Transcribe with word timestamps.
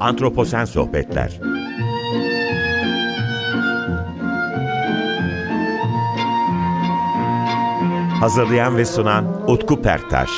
Antroposen 0.00 0.64
Sohbetler 0.64 1.40
Hazırlayan 8.20 8.76
ve 8.76 8.84
sunan 8.84 9.50
Utku 9.50 9.82
Perktaş 9.82 10.30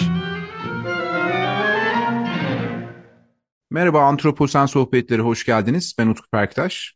Merhaba 3.70 4.02
Antroposen 4.02 4.66
Sohbetleri 4.66 5.20
hoş 5.20 5.46
geldiniz. 5.46 5.94
Ben 5.98 6.06
Utku 6.06 6.30
Perktaş. 6.32 6.94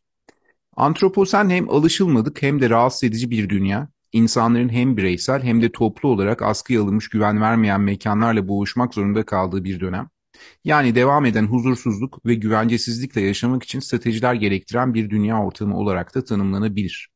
Antroposen 0.75 1.49
hem 1.49 1.69
alışılmadık 1.69 2.41
hem 2.41 2.61
de 2.61 2.69
rahatsız 2.69 3.03
edici 3.03 3.31
bir 3.31 3.49
dünya. 3.49 3.89
İnsanların 4.11 4.69
hem 4.69 4.97
bireysel 4.97 5.43
hem 5.43 5.61
de 5.61 5.71
toplu 5.71 6.09
olarak 6.09 6.41
askıya 6.41 6.81
alınmış 6.81 7.09
güven 7.09 7.41
vermeyen 7.41 7.81
mekanlarla 7.81 8.47
boğuşmak 8.47 8.93
zorunda 8.93 9.25
kaldığı 9.25 9.63
bir 9.63 9.79
dönem. 9.79 10.09
Yani 10.63 10.95
devam 10.95 11.25
eden 11.25 11.45
huzursuzluk 11.47 12.25
ve 12.25 12.35
güvencesizlikle 12.35 13.21
yaşamak 13.21 13.63
için 13.63 13.79
stratejiler 13.79 14.33
gerektiren 14.33 14.93
bir 14.93 15.09
dünya 15.09 15.43
ortamı 15.43 15.77
olarak 15.77 16.15
da 16.15 16.23
tanımlanabilir. 16.23 17.09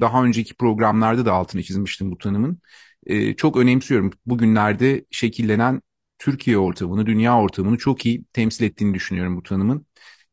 Daha 0.00 0.24
önceki 0.24 0.54
programlarda 0.54 1.26
da 1.26 1.32
altını 1.32 1.62
çizmiştim 1.62 2.10
bu 2.10 2.18
tanımın. 2.18 2.58
Ee, 3.06 3.34
çok 3.36 3.56
önemsiyorum. 3.56 4.12
Bugünlerde 4.26 5.04
şekillenen 5.10 5.82
Türkiye 6.18 6.58
ortamını, 6.58 7.06
dünya 7.06 7.38
ortamını 7.40 7.78
çok 7.78 8.06
iyi 8.06 8.24
temsil 8.32 8.64
ettiğini 8.64 8.94
düşünüyorum 8.94 9.36
bu 9.36 9.42
tanımın. 9.42 9.86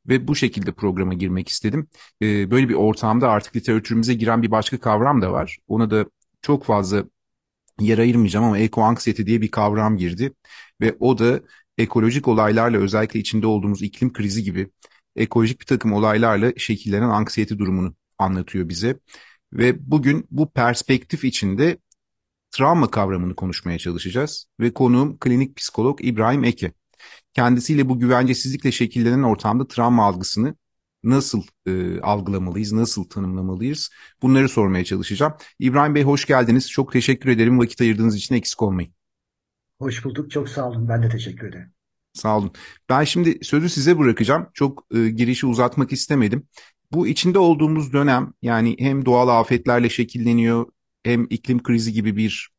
Ve 0.08 0.28
bu 0.28 0.36
şekilde 0.36 0.72
programa 0.72 1.14
girmek 1.14 1.50
istedim. 1.50 1.90
Ee, 2.22 2.52
böyle 2.52 2.70
bir 2.70 2.74
ortamda 2.74 3.30
artık 3.30 3.56
literatürümüze 3.56 4.14
giren 4.14 4.44
bir 4.44 4.52
başka 4.52 4.80
kavram 4.80 5.22
da 5.22 5.32
var. 5.32 5.58
Ona 5.68 5.92
da 5.92 6.06
çok 6.42 6.66
fazla 6.66 7.04
yer 7.80 7.98
ayırmayacağım 7.98 8.46
ama 8.46 8.58
ekoanksiyete 8.60 9.26
diye 9.28 9.42
bir 9.42 9.52
kavram 9.52 9.98
girdi. 9.98 10.34
Ve 10.82 10.96
o 11.00 11.18
da 11.18 11.42
ekolojik 11.78 12.28
olaylarla 12.28 12.78
özellikle 12.78 13.20
içinde 13.20 13.48
olduğumuz 13.48 13.82
iklim 13.82 14.14
krizi 14.14 14.44
gibi 14.44 14.70
ekolojik 15.16 15.62
bir 15.62 15.66
takım 15.66 15.94
olaylarla 15.94 16.54
şekillenen 16.58 17.10
anksiyete 17.10 17.58
durumunu 17.60 17.96
anlatıyor 18.18 18.70
bize. 18.70 19.00
Ve 19.54 19.92
bugün 19.92 20.28
bu 20.32 20.52
perspektif 20.52 21.24
içinde 21.24 21.78
travma 22.52 22.92
kavramını 22.92 23.36
konuşmaya 23.36 23.78
çalışacağız. 23.78 24.48
Ve 24.60 24.74
konuğum 24.74 25.18
klinik 25.20 25.56
psikolog 25.56 26.00
İbrahim 26.04 26.44
Eke. 26.44 26.72
Kendisiyle 27.34 27.90
bu 27.90 28.00
güvencesizlikle 28.00 28.72
şekillenen 28.72 29.24
ortamda 29.24 29.68
travma 29.68 30.06
algısını 30.06 30.56
nasıl 31.04 31.44
e, 31.68 32.02
algılamalıyız, 32.02 32.72
nasıl 32.72 33.04
tanımlamalıyız 33.04 33.90
bunları 34.22 34.50
sormaya 34.50 34.86
çalışacağım. 34.86 35.34
İbrahim 35.60 35.96
Bey 35.96 36.04
hoş 36.04 36.26
geldiniz. 36.26 36.72
Çok 36.72 36.92
teşekkür 36.92 37.30
ederim 37.30 37.60
vakit 37.60 37.82
ayırdığınız 37.82 38.16
için 38.16 38.36
eksik 38.36 38.62
olmayın. 38.62 38.94
Hoş 39.80 40.06
bulduk. 40.06 40.32
Çok 40.32 40.50
sağ 40.50 40.70
olun. 40.70 40.90
Ben 40.90 41.04
de 41.04 41.10
teşekkür 41.10 41.48
ederim. 41.48 41.74
Sağ 42.14 42.38
olun. 42.38 42.52
Ben 42.90 43.04
şimdi 43.04 43.40
sözü 43.46 43.70
size 43.70 44.00
bırakacağım. 44.00 44.48
Çok 44.54 44.86
e, 44.96 45.10
girişi 45.10 45.46
uzatmak 45.48 45.92
istemedim. 45.92 46.48
Bu 46.92 47.08
içinde 47.08 47.40
olduğumuz 47.40 47.94
dönem 47.94 48.34
yani 48.42 48.76
hem 48.80 49.06
doğal 49.06 49.28
afetlerle 49.40 49.90
şekilleniyor 49.90 50.66
hem 51.04 51.28
iklim 51.30 51.64
krizi 51.64 51.94
gibi 51.94 52.18
bir 52.18 52.50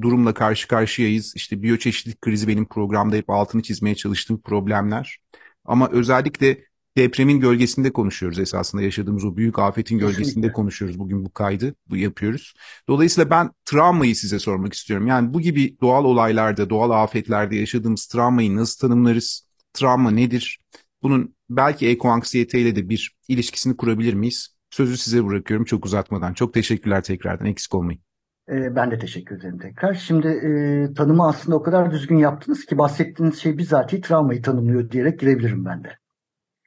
durumla 0.00 0.34
karşı 0.34 0.68
karşıyayız. 0.68 1.32
İşte 1.36 1.62
biyoçeşitlilik 1.62 2.22
krizi 2.22 2.48
benim 2.48 2.68
programda 2.68 3.16
hep 3.16 3.30
altını 3.30 3.62
çizmeye 3.62 3.94
çalıştığım 3.94 4.40
problemler. 4.42 5.18
Ama 5.64 5.88
özellikle 5.90 6.64
depremin 6.96 7.40
gölgesinde 7.40 7.92
konuşuyoruz 7.92 8.38
esasında 8.38 8.82
yaşadığımız 8.82 9.24
o 9.24 9.36
büyük 9.36 9.58
afetin 9.58 9.98
gölgesinde 9.98 10.24
Kesinlikle. 10.24 10.52
konuşuyoruz 10.52 10.98
bugün 10.98 11.24
bu 11.24 11.30
kaydı 11.30 11.74
bu 11.90 11.96
yapıyoruz. 11.96 12.54
Dolayısıyla 12.88 13.30
ben 13.30 13.50
travmayı 13.64 14.16
size 14.16 14.38
sormak 14.38 14.72
istiyorum. 14.72 15.06
Yani 15.06 15.34
bu 15.34 15.40
gibi 15.40 15.76
doğal 15.80 16.04
olaylarda, 16.04 16.70
doğal 16.70 16.90
afetlerde 16.90 17.56
yaşadığımız 17.56 18.06
travmayı 18.06 18.56
nasıl 18.56 18.88
tanımlarız? 18.88 19.48
Travma 19.72 20.10
nedir? 20.10 20.60
Bunun 21.02 21.34
belki 21.50 21.88
ekoanksiyeteyle 21.88 22.76
de 22.76 22.88
bir 22.88 23.16
ilişkisini 23.28 23.76
kurabilir 23.76 24.14
miyiz? 24.14 24.56
Sözü 24.70 24.96
size 24.96 25.26
bırakıyorum 25.26 25.64
çok 25.64 25.86
uzatmadan. 25.86 26.34
Çok 26.34 26.54
teşekkürler 26.54 27.02
tekrardan 27.02 27.46
eksik 27.46 27.74
olmayın. 27.74 28.00
Ben 28.48 28.90
de 28.90 28.98
teşekkür 28.98 29.36
ederim 29.36 29.58
tekrar. 29.58 29.94
Şimdi 29.94 30.28
e, 30.28 30.94
tanımı 30.94 31.28
aslında 31.28 31.56
o 31.56 31.62
kadar 31.62 31.90
düzgün 31.90 32.16
yaptınız 32.16 32.64
ki 32.64 32.78
bahsettiğiniz 32.78 33.38
şey 33.38 33.58
bizatihi 33.58 34.00
travmayı 34.00 34.42
tanımlıyor 34.42 34.90
diyerek 34.90 35.20
girebilirim 35.20 35.64
ben 35.64 35.84
de. 35.84 35.98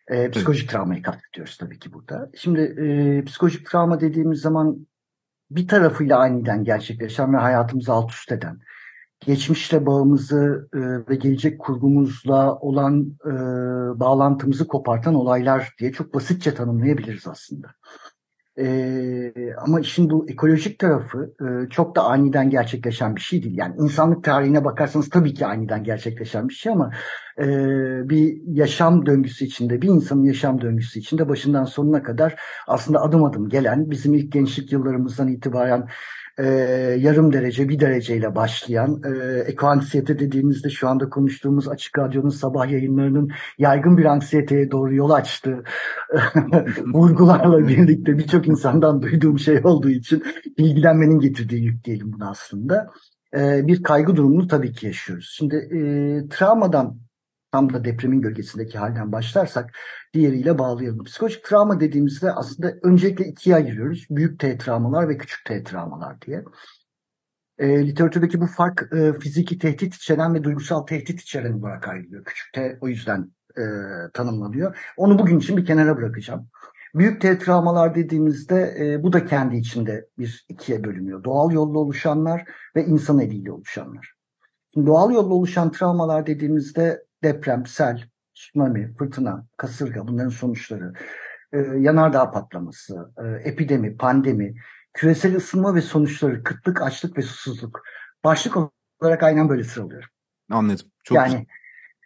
E, 0.07 0.31
psikolojik 0.31 0.69
travmayı 0.69 1.01
kastediyoruz 1.01 1.57
tabii 1.57 1.79
ki 1.79 1.93
burada. 1.93 2.29
Şimdi 2.35 2.59
e, 2.61 3.23
psikolojik 3.25 3.69
travma 3.69 4.01
dediğimiz 4.01 4.41
zaman 4.41 4.87
bir 5.51 5.67
tarafıyla 5.67 6.19
aniden 6.19 6.63
gerçekleşen 6.63 7.33
ve 7.33 7.37
hayatımızı 7.37 7.93
alt 7.93 8.11
üst 8.11 8.31
eden, 8.31 8.59
geçmişle 9.19 9.85
bağımızı 9.85 10.69
e, 10.73 10.79
ve 11.09 11.15
gelecek 11.15 11.59
kurgumuzla 11.59 12.55
olan 12.55 13.17
e, 13.25 13.31
bağlantımızı 13.99 14.67
kopartan 14.67 15.15
olaylar 15.15 15.73
diye 15.79 15.91
çok 15.91 16.13
basitçe 16.13 16.53
tanımlayabiliriz 16.53 17.27
aslında. 17.27 17.67
Ee, 18.59 19.33
ama 19.57 19.79
işin 19.79 20.09
bu 20.09 20.29
ekolojik 20.29 20.79
tarafı 20.79 21.33
e, 21.41 21.69
çok 21.69 21.95
da 21.95 22.03
aniden 22.03 22.49
gerçekleşen 22.49 23.15
bir 23.15 23.21
şey 23.21 23.43
değil. 23.43 23.57
Yani 23.57 23.75
insanlık 23.79 24.23
tarihine 24.23 24.65
bakarsanız 24.65 25.09
tabii 25.09 25.33
ki 25.33 25.45
aniden 25.45 25.83
gerçekleşen 25.83 26.49
bir 26.49 26.53
şey 26.53 26.71
ama 26.71 26.91
e, 27.39 27.45
bir 28.09 28.41
yaşam 28.47 29.05
döngüsü 29.05 29.45
içinde, 29.45 29.81
bir 29.81 29.87
insanın 29.87 30.23
yaşam 30.23 30.61
döngüsü 30.61 30.99
içinde 30.99 31.29
başından 31.29 31.65
sonuna 31.65 32.03
kadar 32.03 32.35
aslında 32.67 33.01
adım 33.01 33.23
adım 33.23 33.49
gelen, 33.49 33.91
bizim 33.91 34.13
ilk 34.13 34.31
gençlik 34.31 34.71
yıllarımızdan 34.71 35.27
itibaren 35.27 35.87
e, 36.39 36.45
yarım 36.99 37.33
derece, 37.33 37.69
bir 37.69 37.79
dereceyle 37.79 38.35
başlayan 38.35 39.01
e, 39.05 39.39
ekoanksiyete 39.39 40.19
dediğimizde 40.19 40.69
şu 40.69 40.87
anda 40.87 41.09
konuştuğumuz 41.09 41.67
Açık 41.67 41.99
Radyo'nun 41.99 42.29
sabah 42.29 42.71
yayınlarının 42.71 43.29
yaygın 43.57 43.97
bir 43.97 44.05
anksiyeteye 44.05 44.71
doğru 44.71 44.95
yol 44.95 45.09
açtı. 45.09 45.63
Vurgularla 46.93 47.67
birlikte 47.67 48.17
birçok 48.17 48.47
insandan 48.47 49.01
duyduğum 49.01 49.39
şey 49.39 49.61
olduğu 49.63 49.89
için 49.89 50.23
ilgilenmenin 50.57 51.19
getirdiği 51.19 51.63
yük 51.63 51.83
diyelim 51.83 52.13
bunu 52.13 52.29
aslında. 52.29 52.87
E, 53.37 53.67
bir 53.67 53.83
kaygı 53.83 54.15
durumunu 54.15 54.47
tabii 54.47 54.71
ki 54.71 54.85
yaşıyoruz. 54.85 55.33
Şimdi 55.37 55.55
e, 55.55 55.79
travmadan 56.29 57.06
tam 57.51 57.73
da 57.73 57.83
depremin 57.83 58.21
gölgesindeki 58.21 58.77
halden 58.77 59.11
başlarsak 59.11 59.77
diğeriyle 60.13 60.57
bağlayalım. 60.57 61.03
Psikolojik 61.03 61.43
travma 61.43 61.79
dediğimizde 61.79 62.31
aslında 62.31 62.73
öncelikle 62.83 63.25
ikiye 63.25 63.55
ayırıyoruz. 63.55 64.07
Büyük 64.09 64.39
T 64.39 64.57
travmalar 64.57 65.09
ve 65.09 65.17
küçük 65.17 65.45
T 65.45 65.63
travmalar 65.63 66.21
diye. 66.21 66.43
E, 67.57 67.87
literatürdeki 67.87 68.41
bu 68.41 68.47
fark 68.47 68.89
e, 68.93 69.13
fiziki 69.13 69.57
tehdit 69.57 69.95
içeren 69.95 70.33
ve 70.33 70.43
duygusal 70.43 70.81
tehdit 70.81 71.21
içeren 71.21 71.53
olarak 71.53 71.87
ayrılıyor. 71.87 72.23
Küçük 72.23 72.53
T 72.53 72.77
o 72.81 72.87
yüzden 72.87 73.31
e, 73.57 73.63
tanımlanıyor. 74.13 74.77
Onu 74.97 75.19
bugün 75.19 75.39
için 75.39 75.57
bir 75.57 75.65
kenara 75.65 75.97
bırakacağım. 75.97 76.49
Büyük 76.95 77.21
T 77.21 77.39
travmalar 77.39 77.95
dediğimizde 77.95 78.75
e, 78.79 79.03
bu 79.03 79.13
da 79.13 79.25
kendi 79.25 79.57
içinde 79.57 80.07
bir 80.19 80.45
ikiye 80.49 80.83
bölünüyor. 80.83 81.23
Doğal 81.23 81.51
yolla 81.51 81.79
oluşanlar 81.79 82.45
ve 82.75 82.85
insan 82.85 83.19
eliyle 83.19 83.51
oluşanlar. 83.51 84.13
Şimdi 84.73 84.87
doğal 84.87 85.11
yolla 85.11 85.33
oluşan 85.33 85.71
travmalar 85.71 86.27
dediğimizde 86.27 87.06
deprem, 87.23 87.65
sel, 87.65 88.03
tsunami, 88.35 88.95
fırtına, 88.95 89.45
kasırga 89.57 90.07
bunların 90.07 90.29
sonuçları, 90.29 90.93
e, 91.53 91.57
yanardağ 91.57 92.31
patlaması, 92.31 93.11
e, 93.23 93.49
epidemi, 93.49 93.97
pandemi, 93.97 94.55
küresel 94.93 95.35
ısınma 95.35 95.75
ve 95.75 95.81
sonuçları, 95.81 96.43
kıtlık, 96.43 96.81
açlık 96.81 97.17
ve 97.17 97.21
susuzluk. 97.21 97.81
Başlık 98.23 98.57
olarak 99.01 99.23
aynen 99.23 99.49
böyle 99.49 99.63
sıralıyorum. 99.63 100.09
Anladım. 100.51 100.87
Çok 101.03 101.15
yani 101.15 101.47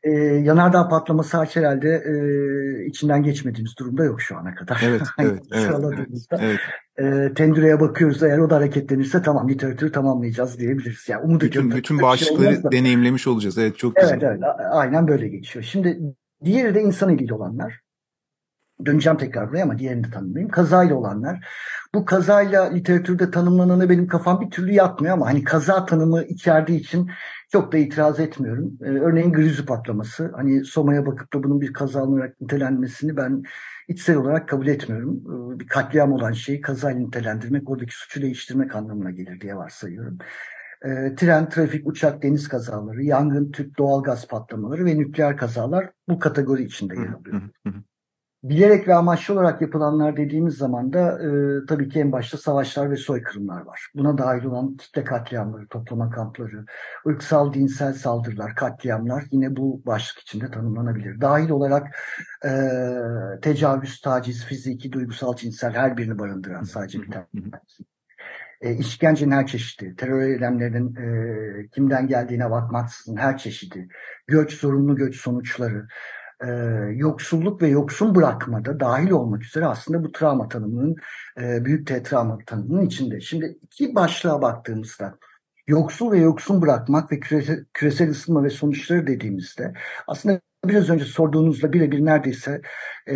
e, 0.03 0.11
yanardağ 0.19 0.87
patlaması 0.87 1.37
hariç 1.37 1.55
herhalde 1.55 2.03
e, 2.05 2.85
içinden 2.85 3.23
geçmediğimiz 3.23 3.77
durumda 3.77 4.03
yok 4.03 4.21
şu 4.21 4.37
ana 4.37 4.55
kadar. 4.55 4.81
Evet, 4.85 5.01
evet, 5.19 5.43
evet, 5.51 6.07
evet. 6.39 6.59
E, 6.97 7.33
tendüreye 7.33 7.79
bakıyoruz 7.79 8.23
eğer 8.23 8.37
o 8.37 8.49
da 8.49 8.55
hareketlenirse 8.55 9.21
tamam 9.21 9.49
literatürü 9.49 9.91
tamamlayacağız 9.91 10.59
diyebiliriz. 10.59 11.09
Yani 11.09 11.23
umut 11.23 11.41
bütün, 11.41 11.71
bütün 11.71 12.01
başlıkları 12.01 12.53
şey 12.53 12.71
deneyimlemiş 12.71 13.27
olacağız. 13.27 13.57
Evet 13.57 13.77
çok 13.77 13.95
güzel. 13.95 14.19
Evet, 14.21 14.23
evet 14.23 14.43
aynen 14.71 15.07
böyle 15.07 15.27
geçiyor. 15.27 15.65
Şimdi 15.65 15.99
diğeri 16.45 16.75
de 16.75 16.81
insan 16.81 17.09
eliyle 17.09 17.33
olanlar. 17.33 17.79
Döneceğim 18.85 19.17
tekrar 19.17 19.49
buraya 19.49 19.63
ama 19.63 19.79
diğerini 19.79 20.03
de 20.03 20.09
tanımlayayım. 20.09 20.51
Kazayla 20.51 20.95
olanlar. 20.95 21.47
Bu 21.95 22.05
kazayla 22.05 22.63
literatürde 22.63 23.31
tanımlananı 23.31 23.89
benim 23.89 24.07
kafam 24.07 24.41
bir 24.41 24.49
türlü 24.49 24.71
yatmıyor 24.71 25.13
ama 25.13 25.25
hani 25.25 25.43
kaza 25.43 25.85
tanımı 25.85 26.23
içerdiği 26.23 26.79
için 26.79 27.11
çok 27.51 27.71
da 27.71 27.77
itiraz 27.77 28.19
etmiyorum. 28.19 28.77
Ee, 28.81 28.85
örneğin 28.85 29.33
grizi 29.33 29.65
patlaması. 29.65 30.31
Hani 30.35 30.65
Soma'ya 30.65 31.05
bakıp 31.05 31.33
da 31.33 31.43
bunun 31.43 31.61
bir 31.61 31.73
kaza 31.73 32.03
olarak 32.03 32.41
nitelenmesini 32.41 33.17
ben 33.17 33.43
içsel 33.87 34.15
olarak 34.15 34.49
kabul 34.49 34.67
etmiyorum. 34.67 35.23
Ee, 35.25 35.59
bir 35.59 35.67
katliam 35.67 36.11
olan 36.11 36.31
şeyi 36.31 36.61
kazayla 36.61 36.99
nitelendirmek, 36.99 37.69
oradaki 37.69 37.95
suçu 37.95 38.21
değiştirmek 38.21 38.75
anlamına 38.75 39.11
gelir 39.11 39.41
diye 39.41 39.55
varsayıyorum. 39.55 40.17
Ee, 40.85 41.15
tren, 41.15 41.49
trafik, 41.49 41.87
uçak, 41.87 42.23
deniz 42.23 42.47
kazaları, 42.47 43.03
yangın, 43.03 43.51
tüp, 43.51 43.77
doğal 43.77 44.03
gaz 44.03 44.27
patlamaları 44.27 44.85
ve 44.85 44.97
nükleer 44.97 45.37
kazalar 45.37 45.89
bu 46.09 46.19
kategori 46.19 46.63
içinde 46.63 46.95
yer 46.95 47.07
alıyor. 47.07 47.41
Bilerek 48.43 48.87
ve 48.87 48.95
amaçlı 48.95 49.33
olarak 49.33 49.61
yapılanlar 49.61 50.17
dediğimiz 50.17 50.57
zaman 50.57 50.93
da 50.93 51.19
e, 51.21 51.29
tabii 51.65 51.89
ki 51.89 51.99
en 51.99 52.11
başta 52.11 52.37
savaşlar 52.37 52.91
ve 52.91 52.95
soykırımlar 52.95 53.61
var. 53.61 53.87
Buna 53.95 54.17
dahil 54.17 54.45
olan 54.45 54.77
kitle 54.77 55.03
katliamları, 55.03 55.67
toplama 55.67 56.09
kampları, 56.09 56.65
ırksal, 57.07 57.53
dinsel 57.53 57.93
saldırılar, 57.93 58.55
katliamlar 58.55 59.23
yine 59.31 59.55
bu 59.55 59.81
başlık 59.85 60.21
içinde 60.21 60.51
tanımlanabilir. 60.51 61.21
Dahil 61.21 61.49
olarak 61.49 61.95
e, 62.45 62.51
tecavüz, 63.41 64.01
taciz, 64.01 64.45
fiziki, 64.45 64.91
duygusal, 64.91 65.35
cinsel 65.35 65.73
her 65.73 65.97
birini 65.97 66.19
barındıran 66.19 66.63
sadece 66.63 67.01
bir 67.01 67.11
tanesi. 67.11 67.83
E, 68.61 68.73
işkencenin 68.73 69.31
her 69.31 69.47
çeşidi, 69.47 69.95
terör 69.95 70.21
eylemlerinin 70.21 70.95
e, 70.95 71.67
kimden 71.67 72.07
geldiğine 72.07 72.51
bakmaksızın 72.51 73.17
her 73.17 73.37
çeşidi, 73.37 73.87
göç, 74.27 74.53
zorunlu 74.53 74.95
göç 74.95 75.15
sonuçları, 75.15 75.87
e, 76.43 76.49
yoksulluk 76.95 77.61
ve 77.61 77.67
yoksun 77.67 78.15
bırakmada 78.15 78.79
dahil 78.79 79.11
olmak 79.11 79.43
üzere 79.43 79.65
aslında 79.65 80.03
bu 80.03 80.11
travma 80.11 80.47
tanımının 80.47 80.95
e, 81.41 81.65
büyük 81.65 81.87
T 81.87 82.03
tanımının 82.03 82.85
içinde. 82.85 83.21
Şimdi 83.21 83.57
iki 83.61 83.95
başlığa 83.95 84.41
baktığımızda 84.41 85.17
yoksul 85.67 86.11
ve 86.11 86.17
yoksun 86.17 86.61
bırakmak 86.61 87.11
ve 87.11 87.19
küresel, 87.19 87.65
küresel 87.73 88.09
ısınma 88.09 88.43
ve 88.43 88.49
sonuçları 88.49 89.07
dediğimizde 89.07 89.73
aslında 90.07 90.41
biraz 90.65 90.89
önce 90.89 91.05
sorduğunuzla 91.05 91.73
birebir 91.73 92.05
neredeyse 92.05 92.61
e, 93.07 93.15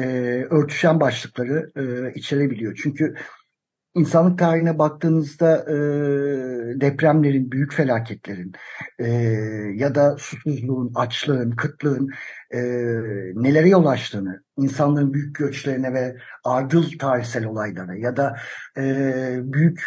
örtüşen 0.50 1.00
başlıkları 1.00 1.72
e, 1.76 2.14
içerebiliyor. 2.14 2.80
Çünkü 2.84 3.16
insanlık 3.96 4.40
tarihine 4.40 4.80
baktığınızda 4.80 5.58
e, 5.58 5.76
depremlerin, 6.82 7.52
büyük 7.52 7.74
felaketlerin 7.74 8.52
e, 9.00 9.08
ya 9.76 9.96
da 9.96 10.18
susuzluğun, 10.20 10.92
açlığın, 10.96 11.52
kıtlığın 11.52 12.10
e, 12.52 12.60
nelere 13.36 13.70
yol 13.70 13.86
açtığını, 13.86 14.44
insanlığın 14.58 15.14
büyük 15.14 15.36
göçlerine 15.36 15.94
ve 15.94 16.18
ardıl 16.44 16.84
tarihsel 17.00 17.46
olaylara 17.46 17.96
ya 17.96 18.18
da 18.18 18.36
e, 18.78 19.40
büyük 19.44 19.82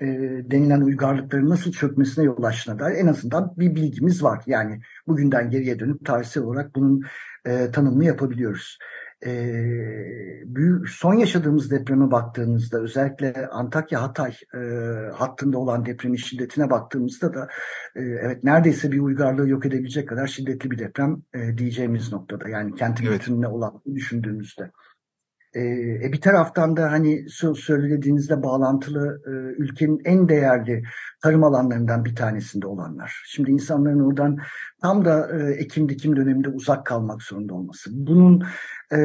e, 0.00 0.06
denilen 0.50 0.80
uygarlıkların 0.80 1.50
nasıl 1.50 1.72
çökmesine 1.72 2.24
yol 2.24 2.42
açtığına 2.42 2.78
dair 2.78 2.96
en 2.96 3.06
azından 3.06 3.52
bir 3.56 3.74
bilgimiz 3.74 4.22
var. 4.22 4.42
Yani 4.46 4.80
bugünden 5.06 5.50
geriye 5.50 5.78
dönüp 5.78 6.06
tarihsel 6.06 6.42
olarak 6.42 6.74
bunun 6.74 7.02
e, 7.46 7.70
tanımını 7.70 8.04
yapabiliyoruz 8.04 8.78
büyük, 10.46 10.88
son 10.88 11.14
yaşadığımız 11.14 11.70
depreme 11.70 12.10
baktığımızda 12.10 12.80
özellikle 12.80 13.48
Antakya 13.48 14.02
Hatay 14.02 14.34
e, 14.54 14.58
hattında 15.14 15.58
olan 15.58 15.86
depremin 15.86 16.16
şiddetine 16.16 16.70
baktığımızda 16.70 17.34
da 17.34 17.48
e, 17.96 18.00
evet 18.02 18.44
neredeyse 18.44 18.92
bir 18.92 19.00
uygarlığı 19.00 19.48
yok 19.48 19.66
edebilecek 19.66 20.08
kadar 20.08 20.26
şiddetli 20.26 20.70
bir 20.70 20.78
deprem 20.78 21.22
e, 21.34 21.58
diyeceğimiz 21.58 22.12
noktada. 22.12 22.48
Yani 22.48 22.74
kentin 22.74 23.06
evet. 23.06 23.20
bütününe 23.20 23.48
olan 23.48 23.82
düşündüğümüzde. 23.94 24.70
E, 25.56 26.12
bir 26.12 26.20
taraftan 26.20 26.76
da 26.76 26.92
hani 26.92 27.26
söylediğinizde 27.56 28.42
bağlantılı 28.42 29.22
e, 29.26 29.30
ülkenin 29.62 30.00
en 30.04 30.28
değerli 30.28 30.82
tarım 31.22 31.44
alanlarından 31.44 32.04
bir 32.04 32.16
tanesinde 32.16 32.66
olanlar. 32.66 33.22
Şimdi 33.26 33.50
insanların 33.50 34.00
oradan 34.00 34.38
tam 34.82 35.04
da 35.04 35.28
e, 35.38 35.52
ekim 35.52 35.88
dikim 35.88 36.16
döneminde 36.16 36.48
uzak 36.48 36.86
kalmak 36.86 37.22
zorunda 37.22 37.54
olması. 37.54 37.90
Bunun 37.92 38.42
e, 38.90 38.96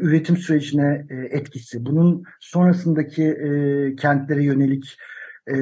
üretim 0.00 0.36
sürecine 0.36 1.06
e, 1.10 1.16
etkisi, 1.16 1.86
bunun 1.86 2.22
sonrasındaki 2.40 3.24
e, 3.24 3.96
kentlere 3.96 4.44
yönelik 4.44 4.98
e, 5.46 5.56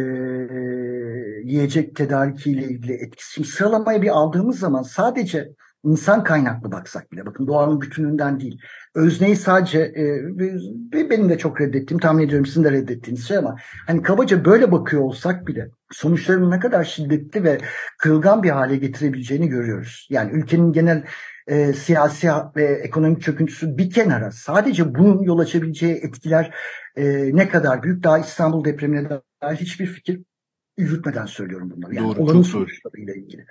yiyecek 1.45 1.97
tedarikiyle 1.97 2.63
ilgili 2.63 2.93
etkisi. 2.93 3.33
Şimdi 3.33 3.49
sıralamaya 3.49 4.03
bir 4.03 4.09
aldığımız 4.09 4.59
zaman 4.59 4.83
sadece 4.83 5.49
insan 5.87 6.25
kaynaklı 6.25 6.73
baksak 6.73 7.13
bile 7.13 7.27
bakın 7.27 7.47
doğanın 7.47 7.81
bütününden 7.81 8.41
değil. 8.41 8.61
Özneyi 8.95 9.37
sadece 9.37 9.79
e, 9.79 11.11
benim 11.11 11.29
de 11.29 11.39
çok 11.39 11.61
reddettiğim 11.61 12.01
tahmin 12.01 12.25
ediyorum 12.25 12.47
sizin 12.47 12.65
de 12.65 12.73
reddettiğiniz 12.73 13.29
şey 13.29 13.37
ama 13.37 13.57
hani 13.87 14.03
kabaca 14.03 14.45
böyle 14.45 14.73
bakıyor 14.73 15.03
olsak 15.03 15.47
bile 15.47 15.71
sonuçlarının 15.91 16.51
ne 16.51 16.61
kadar 16.61 16.85
şiddetli 16.85 17.45
ve 17.45 17.59
kırılgan 17.99 18.43
bir 18.43 18.51
hale 18.51 18.77
getirebileceğini 18.77 19.49
görüyoruz. 19.49 20.07
Yani 20.11 20.33
ülkenin 20.33 20.73
genel 20.73 21.05
e, 21.47 21.73
siyasi 21.73 22.29
ve 22.57 22.65
ekonomik 22.65 23.23
çöküntüsü 23.23 23.79
bir 23.79 23.91
kenara 23.91 24.31
sadece 24.31 24.95
bunun 24.95 25.23
yol 25.23 25.39
açabileceği 25.39 25.95
etkiler 25.95 26.55
e, 26.97 27.31
ne 27.37 27.49
kadar 27.49 27.83
büyük 27.83 28.03
daha 28.03 28.19
İstanbul 28.19 28.65
depremine 28.65 29.09
dair 29.43 29.57
hiçbir 29.57 29.87
fikir 29.87 30.21
yürütmeden 30.79 31.27
söylüyorum 31.27 31.73
bunları. 31.77 31.95
Yani 31.95 32.09
doğru, 32.09 32.23
olanın 32.23 32.43
sonuçlarıyla 32.43 33.15
ilgili. 33.15 33.47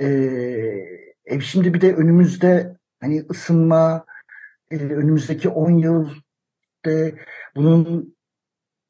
Ee, 0.00 1.07
şimdi 1.42 1.74
bir 1.74 1.80
de 1.80 1.94
önümüzde 1.94 2.76
hani 3.00 3.24
ısınma, 3.30 4.04
e, 4.70 4.76
önümüzdeki 4.76 5.48
10 5.48 5.70
yıl 5.70 6.08
de 6.86 7.14
bunun 7.56 8.16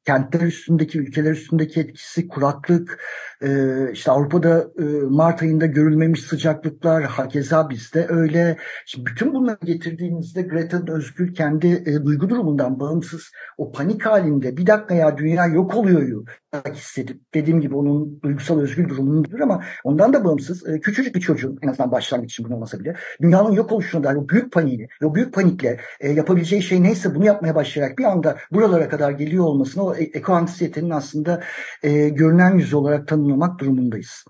kentler 0.09 0.41
üstündeki, 0.41 0.99
ülkeler 0.99 1.31
üstündeki 1.31 1.79
etkisi, 1.79 2.27
kuraklık, 2.27 2.99
e, 3.41 3.47
işte 3.93 4.11
Avrupa'da 4.11 4.67
e, 4.79 4.83
Mart 5.09 5.41
ayında 5.41 5.65
görülmemiş 5.65 6.21
sıcaklıklar, 6.21 7.03
hakeza 7.03 7.69
bizde 7.69 8.05
öyle. 8.09 8.57
Şimdi 8.85 9.05
bütün 9.05 9.33
bunları 9.33 9.57
getirdiğinizde 9.65 10.41
Greta'nın 10.41 10.87
özgür 10.87 11.33
kendi 11.33 11.67
e, 11.67 12.05
duygu 12.05 12.29
durumundan 12.29 12.79
bağımsız 12.79 13.31
o 13.57 13.71
panik 13.71 14.05
halinde 14.05 14.57
bir 14.57 14.67
dakika 14.67 14.95
ya 14.95 15.17
dünya 15.17 15.45
yok 15.45 15.75
oluyor 15.75 16.25
hissedip 16.73 17.33
dediğim 17.33 17.61
gibi 17.61 17.75
onun 17.75 18.21
duygusal 18.23 18.59
özgür 18.59 18.89
durumundur 18.89 19.39
ama 19.39 19.63
ondan 19.83 20.13
da 20.13 20.25
bağımsız 20.25 20.67
e, 20.67 20.79
küçücük 20.79 21.15
bir 21.15 21.21
çocuğun 21.21 21.59
en 21.61 21.67
azından 21.67 21.91
başlangıç 21.91 22.31
için 22.31 22.45
bunu 22.45 22.55
olmasa 22.55 22.79
bile 22.79 22.95
dünyanın 23.21 23.51
yok 23.51 23.71
oluşuna 23.71 24.03
dair 24.03 24.15
o 24.15 24.29
büyük 24.29 24.51
paniğini, 24.51 24.87
o 25.03 25.15
büyük 25.15 25.33
panikle 25.33 25.79
e, 25.99 26.11
yapabileceği 26.11 26.63
şey 26.63 26.83
neyse 26.83 27.15
bunu 27.15 27.25
yapmaya 27.25 27.55
başlayarak 27.55 27.97
bir 27.97 28.03
anda 28.03 28.37
buralara 28.51 28.89
kadar 28.89 29.11
geliyor 29.11 29.45
olmasına 29.45 29.83
o 29.83 29.95
e, 29.99 30.03
eko 30.03 30.33
anksiyetenin 30.33 30.89
aslında 30.89 31.43
e, 31.83 32.09
görünen 32.09 32.55
yüzü 32.55 32.75
olarak 32.75 33.07
tanımlamak 33.07 33.59
durumundayız. 33.59 34.23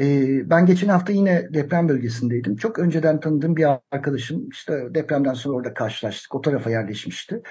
Ee, 0.00 0.50
ben 0.50 0.66
geçen 0.66 0.88
hafta 0.88 1.12
yine 1.12 1.48
deprem 1.54 1.88
bölgesindeydim. 1.88 2.56
Çok 2.56 2.78
önceden 2.78 3.20
tanıdığım 3.20 3.56
bir 3.56 3.66
arkadaşım 3.90 4.48
işte 4.48 4.94
depremden 4.94 5.34
sonra 5.34 5.56
orada 5.56 5.74
karşılaştık. 5.74 6.34
O 6.34 6.40
tarafa 6.40 6.70
yerleşmişti. 6.70 7.42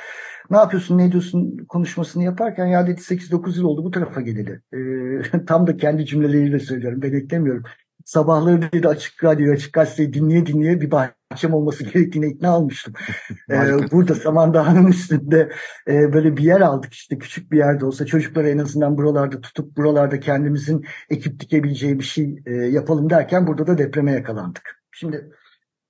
Ne 0.49 0.57
yapıyorsun, 0.57 0.97
ne 0.97 1.05
ediyorsun 1.05 1.57
konuşmasını 1.69 2.23
yaparken 2.23 2.65
ya 2.65 2.87
dedi 2.87 3.01
8-9 3.01 3.57
yıl 3.57 3.63
oldu 3.63 3.83
bu 3.83 3.91
tarafa 3.91 4.21
geleli. 4.21 4.61
Ee, 4.73 5.45
tam 5.47 5.67
da 5.67 5.77
kendi 5.77 6.05
cümleleriyle 6.05 6.59
söylüyorum. 6.59 7.01
Ben. 7.01 7.63
Sabahları 8.09 8.71
dedi 8.71 8.87
açık 8.87 9.23
radyo, 9.23 9.53
açık 9.53 9.73
gazeteyi 9.73 10.13
dinleye 10.13 10.45
dinleye 10.45 10.81
bir 10.81 10.91
bahçem 10.91 11.53
olması 11.53 11.83
gerektiğine 11.83 12.27
ikna 12.27 12.57
olmuştum. 12.57 12.93
ee, 13.49 13.91
burada 13.91 14.15
Samandağ'ın 14.15 14.87
üstünde 14.87 15.51
e, 15.87 16.13
böyle 16.13 16.37
bir 16.37 16.43
yer 16.43 16.61
aldık 16.61 16.93
işte 16.93 17.17
küçük 17.17 17.51
bir 17.51 17.57
yerde 17.57 17.85
olsa 17.85 18.05
çocukları 18.05 18.49
en 18.49 18.57
azından 18.57 18.97
buralarda 18.97 19.41
tutup 19.41 19.77
buralarda 19.77 20.19
kendimizin 20.19 20.85
ekip 21.09 21.39
dikebileceği 21.39 21.99
bir 21.99 22.03
şey 22.03 22.39
e, 22.45 22.53
yapalım 22.53 23.09
derken 23.09 23.47
burada 23.47 23.67
da 23.67 23.77
depreme 23.77 24.11
yakalandık. 24.11 24.81
Şimdi 24.91 25.31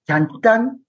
kentten 0.07 0.85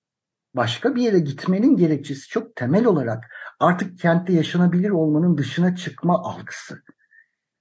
başka 0.54 0.94
bir 0.94 1.02
yere 1.02 1.18
gitmenin 1.18 1.76
gerekçesi 1.76 2.28
çok 2.28 2.56
temel 2.56 2.84
olarak 2.84 3.24
artık 3.60 3.98
kentte 3.98 4.32
yaşanabilir 4.32 4.90
olmanın 4.90 5.38
dışına 5.38 5.76
çıkma 5.76 6.18
algısı. 6.18 6.82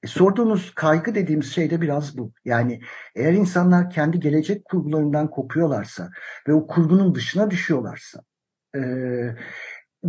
E, 0.04 0.08
sorduğunuz 0.08 0.72
kaygı 0.76 1.16
dediğimiz 1.16 1.54
şey 1.54 1.70
de 1.70 1.82
biraz 1.82 2.18
bu. 2.18 2.34
Yani 2.46 2.82
eğer 3.16 3.34
insanlar 3.34 3.90
kendi 3.90 4.20
gelecek 4.20 4.66
kurgularından 4.66 5.30
kopuyorlarsa 5.30 6.10
ve 6.48 6.54
o 6.54 6.68
kurgunun 6.68 7.16
dışına 7.16 7.52
düşüyorlarsa, 7.52 8.22
e, 8.76 8.82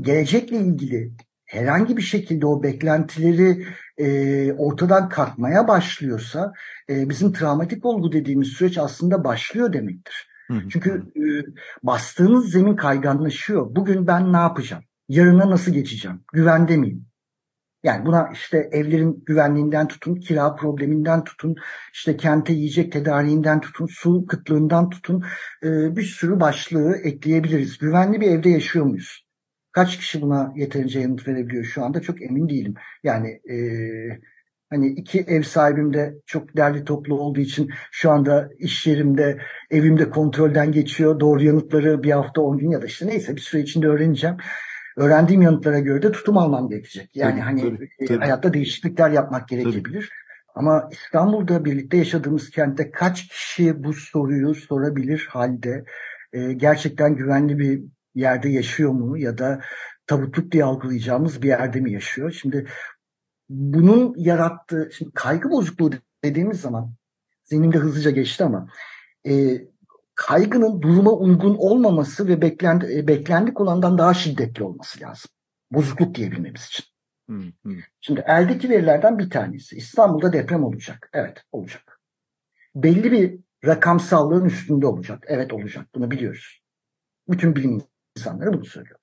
gelecekle 0.01 0.57
ilgili 0.57 1.13
herhangi 1.47 1.97
bir 1.97 2.03
şekilde 2.03 2.47
o 2.47 2.63
beklentileri 2.63 3.67
e, 3.99 4.53
ortadan 4.53 5.09
kalkmaya 5.09 5.69
başlıyorsa, 5.69 6.53
e, 6.91 7.09
bizim 7.09 7.33
travmatik 7.33 7.85
olgu 7.85 8.13
dediğimiz 8.13 8.49
süreç 8.49 8.79
aslında 8.79 9.25
başlıyor 9.25 9.73
demektir. 9.73 10.31
Çünkü 10.69 10.91
e, 11.17 11.23
bastığınız 11.83 12.51
zemin 12.51 12.77
kayganlaşıyor. 12.77 13.77
Bugün 13.77 14.07
ben 14.07 14.33
ne 14.33 14.37
yapacağım? 14.37 14.85
Yarına 15.09 15.51
nasıl 15.51 15.73
geçeceğim? 15.73 16.21
Güvende 16.33 16.77
miyim? 16.77 17.10
Yani 17.83 18.07
buna 18.07 18.31
işte 18.33 18.69
evlerin 18.73 19.25
güvenliğinden 19.27 19.89
tutun, 19.89 20.15
kira 20.15 20.55
probleminden 20.55 21.25
tutun, 21.25 21.57
işte 21.93 22.17
kente 22.17 22.53
yiyecek 22.53 22.93
tedariğinden 22.93 23.61
tutun, 23.61 23.87
su 23.91 24.27
kıtlığından 24.27 24.91
tutun 24.91 25.25
bir 25.63 26.03
sürü 26.03 26.41
başlığı 26.41 26.97
ekleyebiliriz. 26.97 27.79
Güvenli 27.79 28.21
bir 28.21 28.31
evde 28.31 28.51
yaşıyor 28.51 28.85
muyuz? 28.85 29.27
Kaç 29.73 29.97
kişi 29.97 30.23
buna 30.23 30.53
yeterince 30.57 31.01
yanıt 31.01 31.29
verebiliyor 31.29 31.65
şu 31.65 31.85
anda 31.85 32.01
çok 32.01 32.23
emin 32.23 32.49
değilim. 32.49 32.75
Yani 33.05 33.29
e, 33.29 33.57
hani 34.71 34.89
iki 34.89 35.21
ev 35.21 35.43
sahibim 35.43 35.95
de 35.95 36.15
çok 36.27 36.57
derli 36.57 36.85
toplu 36.85 37.21
olduğu 37.21 37.41
için 37.41 37.71
şu 37.91 38.11
anda 38.11 38.51
iş 38.59 38.87
yerimde, 38.87 39.39
evimde 39.71 40.11
kontrolden 40.11 40.73
geçiyor. 40.73 41.21
Doğru 41.21 41.45
yanıtları 41.45 42.03
bir 42.03 42.11
hafta, 42.11 42.41
on 42.41 42.59
gün 42.59 42.71
ya 42.71 42.83
da 42.83 42.87
işte 42.87 43.07
neyse 43.07 43.37
bir 43.37 43.41
süre 43.41 43.61
içinde 43.61 43.87
öğreneceğim 43.87 44.37
öğrendiğim 44.97 45.43
yanıtlara 45.43 45.79
göre 45.79 46.03
de 46.03 46.13
tutum 46.13 46.39
almam 46.39 46.69
gerekecek. 46.69 47.17
Yani 47.17 47.31
tabii, 47.31 47.41
hani 47.41 47.61
tabii, 47.61 47.89
e, 47.99 48.07
tabii. 48.07 48.19
hayatta 48.19 48.55
değişiklikler 48.55 49.11
yapmak 49.11 49.49
gerekebilir. 49.49 50.01
Tabii. 50.01 50.21
Ama 50.55 50.89
İstanbul'da 50.93 51.65
birlikte 51.65 51.97
yaşadığımız 51.97 52.51
kentte 52.51 52.91
kaç 52.91 53.29
kişi 53.29 53.85
bu 53.85 53.93
soruyu 53.93 54.55
sorabilir 54.55 55.27
halde 55.31 55.85
e, 56.33 56.53
gerçekten 56.53 57.17
güvenli 57.17 57.59
bir 57.59 57.83
yerde 58.15 58.49
yaşıyor 58.49 58.91
mu 58.91 59.19
ya 59.19 59.39
da 59.39 59.61
tabutluk 60.07 60.53
diye 60.53 60.65
algılayacağımız 60.65 61.43
bir 61.43 61.49
yerde 61.49 61.81
mi 61.81 61.93
yaşıyor? 61.93 62.33
Şimdi 62.41 62.67
bunun 63.49 64.15
yarattığı 64.17 64.91
şimdi 64.93 65.11
kaygı 65.15 65.51
bozukluğu 65.51 65.91
dediğimiz 66.25 66.61
zaman 66.61 66.95
zihnimde 67.43 67.79
hızlıca 67.79 68.11
geçti 68.11 68.45
ama 68.45 68.69
e, 69.29 69.33
kaygının 70.29 70.83
duruma 70.83 71.13
uygun 71.13 71.55
olmaması 71.55 72.29
ve 72.29 72.43
beklendi, 72.43 72.99
e, 72.99 73.09
beklendik 73.09 73.61
olandan 73.61 73.99
daha 73.99 74.15
şiddetli 74.15 74.65
olması 74.65 75.01
lazım. 75.01 75.31
Bozukluk 75.71 76.15
diyebilmemiz 76.15 76.67
için. 76.67 76.85
Hı 77.31 77.37
hı. 77.67 77.73
Şimdi 78.01 78.25
eldeki 78.27 78.71
verilerden 78.71 79.19
bir 79.19 79.31
tanesi. 79.31 79.77
İstanbul'da 79.77 80.33
deprem 80.33 80.65
olacak. 80.65 81.11
Evet 81.13 81.43
olacak. 81.53 82.01
Belli 82.75 83.13
bir 83.13 83.39
rakamsallığın 83.67 84.45
üstünde 84.45 84.87
olacak. 84.87 85.25
Evet 85.27 85.53
olacak. 85.53 85.87
Bunu 85.95 86.11
biliyoruz. 86.11 86.63
Bütün 87.29 87.57
bilim 87.57 87.83
insanları 88.17 88.53
bunu 88.53 88.65
söylüyor. 88.65 88.99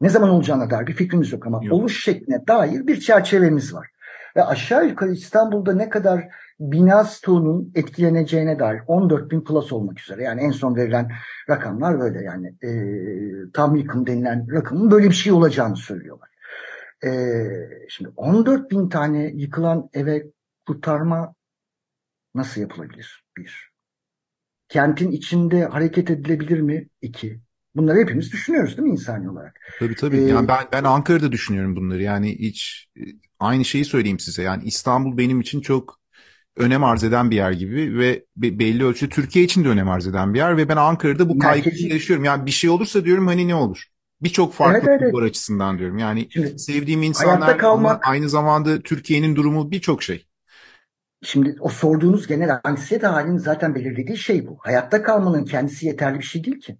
Ne 0.00 0.08
zaman 0.08 0.30
olacağına 0.30 0.70
dair 0.70 0.86
bir 0.86 0.94
fikrimiz 0.94 1.32
yok 1.32 1.46
ama 1.46 1.64
Yok. 1.64 1.72
oluş 1.72 2.04
şekline 2.04 2.46
dair 2.46 2.86
bir 2.86 3.00
çerçevemiz 3.00 3.74
var. 3.74 3.88
Ve 4.36 4.44
aşağı 4.44 4.88
yukarı 4.88 5.12
İstanbul'da 5.12 5.74
ne 5.74 5.88
kadar 5.88 6.28
bina 6.60 7.04
stoğunun 7.04 7.72
etkileneceğine 7.74 8.58
dair 8.58 8.80
14 8.86 9.30
bin 9.30 9.40
plus 9.40 9.72
olmak 9.72 10.00
üzere. 10.00 10.22
Yani 10.22 10.40
en 10.40 10.50
son 10.50 10.76
verilen 10.76 11.12
rakamlar 11.50 12.00
böyle 12.00 12.24
yani 12.24 12.54
e, 12.64 13.52
tam 13.52 13.76
yıkım 13.76 14.06
denilen 14.06 14.52
rakamın 14.52 14.90
böyle 14.90 15.08
bir 15.08 15.14
şey 15.14 15.32
olacağını 15.32 15.76
söylüyorlar. 15.76 16.28
E, 17.04 17.10
şimdi 17.88 18.10
14 18.16 18.70
bin 18.70 18.88
tane 18.88 19.32
yıkılan 19.34 19.90
eve 19.92 20.26
kurtarma 20.66 21.34
nasıl 22.34 22.60
yapılabilir? 22.60 23.24
Bir. 23.36 23.70
Kentin 24.68 25.10
içinde 25.10 25.64
hareket 25.64 26.10
edilebilir 26.10 26.60
mi? 26.60 26.88
İki. 27.02 27.40
Bunları 27.74 27.98
hepimiz 27.98 28.32
düşünüyoruz 28.32 28.76
değil 28.76 28.88
mi 28.88 28.92
insani 28.92 29.30
olarak? 29.30 29.60
Tabii 29.78 29.94
tabii. 29.94 30.16
Ee, 30.16 30.20
Yani 30.20 30.48
ben 30.48 30.66
ben 30.72 30.84
Ankara'da 30.84 31.32
düşünüyorum 31.32 31.76
bunları. 31.76 32.02
Yani 32.02 32.38
hiç 32.38 32.88
e, 32.96 33.02
aynı 33.38 33.64
şeyi 33.64 33.84
söyleyeyim 33.84 34.18
size. 34.18 34.42
Yani 34.42 34.64
İstanbul 34.64 35.16
benim 35.18 35.40
için 35.40 35.60
çok 35.60 35.97
önem 36.58 36.84
arz 36.84 37.04
eden 37.04 37.30
bir 37.30 37.36
yer 37.36 37.52
gibi 37.52 37.98
ve 37.98 38.24
be- 38.36 38.58
belli 38.58 38.84
ölçüde 38.84 39.10
Türkiye 39.10 39.44
için 39.44 39.64
de 39.64 39.68
önem 39.68 39.88
arz 39.88 40.06
eden 40.06 40.34
bir 40.34 40.38
yer 40.38 40.56
ve 40.56 40.68
ben 40.68 40.76
Ankara'da 40.76 41.28
bu 41.28 41.38
kaygıyı 41.38 41.74
Merkezi- 41.74 41.92
yaşıyorum. 41.92 42.24
Yani 42.24 42.46
bir 42.46 42.50
şey 42.50 42.70
olursa 42.70 43.04
diyorum 43.04 43.26
hani 43.26 43.48
ne 43.48 43.54
olur? 43.54 43.84
Birçok 44.22 44.54
farklı 44.54 44.90
Evet, 44.90 45.02
evet, 45.02 45.14
açısından 45.22 45.78
diyorum. 45.78 45.98
Yani 45.98 46.28
Şimdi 46.30 46.58
sevdiğim 46.58 47.02
insanlar 47.02 47.58
kalmak- 47.58 48.08
aynı 48.08 48.28
zamanda 48.28 48.80
Türkiye'nin 48.80 49.36
durumu 49.36 49.70
birçok 49.70 50.02
şey. 50.02 50.26
Şimdi 51.22 51.56
o 51.60 51.68
sorduğunuz 51.68 52.26
genel 52.26 52.60
anksiyete 52.64 53.06
halinin 53.06 53.38
zaten 53.38 53.74
belirlediği 53.74 54.16
şey 54.16 54.46
bu. 54.46 54.58
Hayatta 54.60 55.02
kalmanın 55.02 55.44
kendisi 55.44 55.86
yeterli 55.86 56.18
bir 56.18 56.24
şey 56.24 56.44
değil 56.44 56.60
ki. 56.60 56.78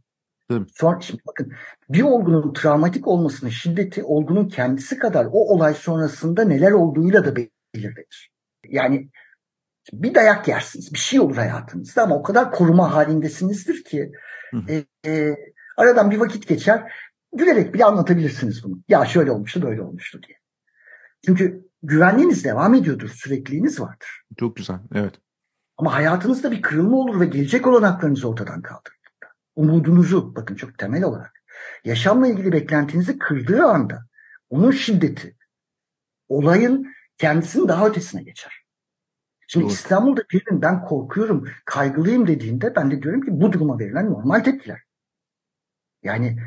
Tabii. 0.49 0.67
Sonra, 0.75 1.01
şimdi 1.01 1.23
bakın 1.27 1.53
bir 1.91 2.03
olgunun 2.03 2.53
travmatik 2.53 3.09
olmasının 3.09 3.51
şiddeti 3.51 4.03
olgunun 4.03 4.49
kendisi 4.49 4.99
kadar 4.99 5.27
o 5.27 5.55
olay 5.55 5.75
sonrasında 5.75 6.45
neler 6.45 6.73
olduğuyla 6.73 7.25
da 7.25 7.37
belirlenir. 7.37 8.31
Yani 8.69 9.09
bir 9.93 10.15
dayak 10.15 10.49
yersiniz, 10.49 10.95
bir 10.95 10.99
şey 10.99 11.21
olur 11.21 11.37
hayatınızda 11.37 12.03
ama 12.03 12.15
o 12.15 12.23
kadar 12.23 12.51
koruma 12.51 12.95
halindesinizdir 12.95 13.85
ki 13.85 14.13
e, 14.69 14.85
e, 15.07 15.37
aradan 15.77 16.11
bir 16.11 16.17
vakit 16.17 16.49
geçer, 16.49 16.93
gülerek 17.33 17.75
bile 17.75 17.85
anlatabilirsiniz 17.85 18.65
bunu. 18.65 18.83
Ya 18.89 19.05
şöyle 19.05 19.31
olmuştu, 19.31 19.63
böyle 19.63 19.83
olmuştu 19.83 20.21
diye. 20.27 20.39
Çünkü 21.27 21.69
güvenliğiniz 21.83 22.45
devam 22.45 22.75
ediyordur, 22.75 23.09
sürekliliğiniz 23.09 23.81
vardır. 23.81 24.09
Çok 24.37 24.57
güzel. 24.57 24.79
Evet. 24.95 25.15
Ama 25.77 25.95
hayatınızda 25.95 26.51
bir 26.51 26.63
kırılma 26.63 26.97
olur 26.97 27.21
ve 27.21 27.27
gelecek 27.27 27.67
olanaklarınızı 27.67 28.29
ortadan 28.29 28.63
kaldırır. 28.63 28.99
Umudunuzu 29.57 30.35
bakın 30.37 30.55
çok 30.55 30.79
temel 30.79 31.05
olarak 31.05 31.43
yaşamla 31.85 32.27
ilgili 32.27 32.53
beklentinizi 32.53 33.19
kırdığı 33.19 33.65
anda 33.65 34.05
onun 34.51 34.71
şiddeti 34.71 35.37
olayın 36.29 36.95
kendisinin 37.19 37.69
daha 37.69 37.87
ötesine 37.87 38.23
geçer. 38.23 38.58
Şimdi 39.51 39.65
Doğru. 39.65 39.73
İstanbul'da 39.73 40.23
birinin 40.33 40.63
ben 40.63 40.85
korkuyorum, 40.85 41.49
kaygılıyım 41.65 42.27
dediğinde 42.27 42.77
ben 42.77 42.91
de 42.91 43.03
diyorum 43.03 43.21
ki 43.21 43.29
bu 43.31 43.53
duruma 43.53 43.79
verilen 43.79 44.11
normal 44.11 44.41
tepkiler. 44.41 44.81
Yani 46.03 46.39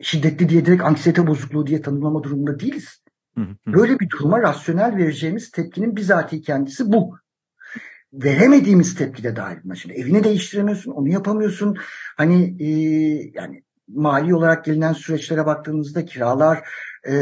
şiddetli 0.00 0.48
diye 0.48 0.66
direkt 0.66 0.82
anksiyete 0.82 1.26
bozukluğu 1.26 1.66
diye 1.66 1.82
tanımlama 1.82 2.22
durumunda 2.22 2.60
değiliz. 2.60 3.02
Hı 3.34 3.40
hı 3.40 3.56
hı. 3.64 3.72
Böyle 3.72 4.00
bir 4.00 4.10
duruma 4.10 4.42
rasyonel 4.42 4.96
vereceğimiz 4.96 5.50
tepkinin 5.50 5.96
bizatihi 5.96 6.42
kendisi 6.42 6.92
bu. 6.92 7.18
Veremediğimiz 8.12 8.94
tepki 8.94 9.22
de 9.22 9.36
dahil 9.36 9.56
buna. 9.64 9.74
Şimdi 9.74 9.94
evini 9.94 10.24
değiştiremiyorsun, 10.24 10.92
onu 10.92 11.08
yapamıyorsun. 11.08 11.76
Hani 12.16 12.62
e, 12.62 12.68
yani 13.34 13.64
mali 13.88 14.34
olarak 14.34 14.64
gelinen 14.64 14.92
süreçlere 14.92 15.46
baktığımızda 15.46 16.04
kiralar, 16.04 16.68
e, 17.08 17.14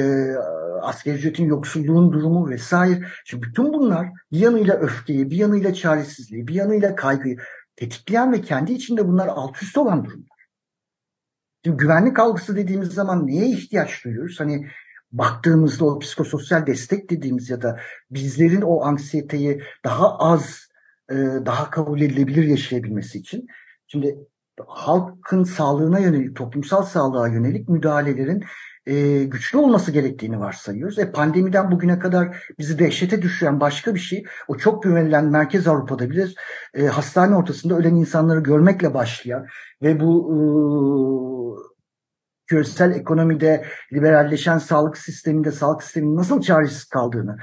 asgari 0.82 1.16
ücretin 1.16 1.44
yoksulluğun 1.44 2.12
durumu 2.12 2.50
vesaire. 2.50 3.04
Şimdi 3.24 3.46
bütün 3.46 3.72
bunlar 3.72 4.08
bir 4.32 4.38
yanıyla 4.38 4.74
öfkeyi, 4.74 5.30
bir 5.30 5.36
yanıyla 5.36 5.74
çaresizliği, 5.74 6.48
bir 6.48 6.54
yanıyla 6.54 6.94
kaygıyı 6.94 7.36
tetikleyen 7.76 8.32
ve 8.32 8.40
kendi 8.40 8.72
içinde 8.72 9.08
bunlar 9.08 9.28
alt 9.28 9.62
üst 9.62 9.78
olan 9.78 10.04
durumlar. 10.04 10.38
Şimdi 11.64 11.76
güvenlik 11.76 12.18
algısı 12.18 12.56
dediğimiz 12.56 12.88
zaman 12.88 13.26
neye 13.26 13.46
ihtiyaç 13.46 14.04
duyuyoruz? 14.04 14.40
Hani 14.40 14.66
baktığımızda 15.12 15.84
o 15.84 15.98
psikososyal 15.98 16.66
destek 16.66 17.10
dediğimiz 17.10 17.50
ya 17.50 17.62
da 17.62 17.80
bizlerin 18.10 18.62
o 18.62 18.84
anksiyeteyi 18.84 19.62
daha 19.84 20.18
az, 20.18 20.68
e, 21.10 21.14
daha 21.46 21.70
kabul 21.70 22.00
edilebilir 22.00 22.44
yaşayabilmesi 22.44 23.18
için. 23.18 23.46
Şimdi 23.86 24.18
halkın 24.66 25.44
sağlığına 25.44 25.98
yönelik, 25.98 26.36
toplumsal 26.36 26.82
sağlığa 26.82 27.28
yönelik 27.28 27.68
müdahalelerin 27.68 28.44
e, 28.88 29.24
güçlü 29.24 29.58
olması 29.58 29.92
gerektiğini 29.92 30.40
varsayıyoruz. 30.40 30.98
E, 30.98 31.12
pandemiden 31.12 31.70
bugüne 31.70 31.98
kadar 31.98 32.44
bizi 32.58 32.78
dehşete 32.78 33.22
düşüren 33.22 33.60
başka 33.60 33.94
bir 33.94 34.00
şey, 34.00 34.24
o 34.48 34.56
çok 34.56 34.82
güvenilen 34.82 35.24
Merkez 35.24 35.68
Avrupa'da 35.68 36.10
bile 36.10 36.26
e, 36.74 36.86
hastane 36.86 37.36
ortasında 37.36 37.74
ölen 37.74 37.94
insanları 37.94 38.40
görmekle 38.40 38.94
başlayan 38.94 39.46
ve 39.82 40.00
bu 40.00 40.32
e, 40.32 40.38
küresel 42.46 42.94
ekonomide 42.94 43.64
liberalleşen 43.92 44.58
sağlık 44.58 44.98
sisteminde 44.98 45.52
sağlık 45.52 45.82
sisteminin 45.82 46.16
nasıl 46.16 46.40
çaresiz 46.40 46.84
kaldığını 46.84 47.38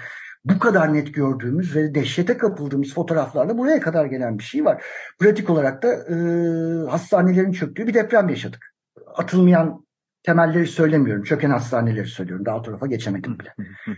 bu 0.45 0.59
kadar 0.59 0.93
net 0.93 1.13
gördüğümüz 1.13 1.75
ve 1.75 1.95
dehşete 1.95 2.37
kapıldığımız 2.37 2.93
fotoğraflarla 2.93 3.57
buraya 3.57 3.79
kadar 3.79 4.05
gelen 4.05 4.37
bir 4.37 4.43
şey 4.43 4.65
var. 4.65 4.83
Pratik 5.19 5.49
olarak 5.49 5.83
da 5.83 5.93
e, 5.93 6.15
hastanelerin 6.89 7.51
çöktüğü 7.51 7.87
bir 7.87 7.93
deprem 7.93 8.29
yaşadık. 8.29 8.73
Atılmayan 9.15 9.85
temelleri 10.25 10.67
söylemiyorum. 10.67 11.24
Çöken 11.24 11.50
hastaneleri 11.50 12.08
söylüyorum. 12.08 12.46
Daha 12.46 12.58
o 12.58 12.62
tarafa 12.62 12.88
geçemedim 12.88 13.39
bile. 13.39 13.53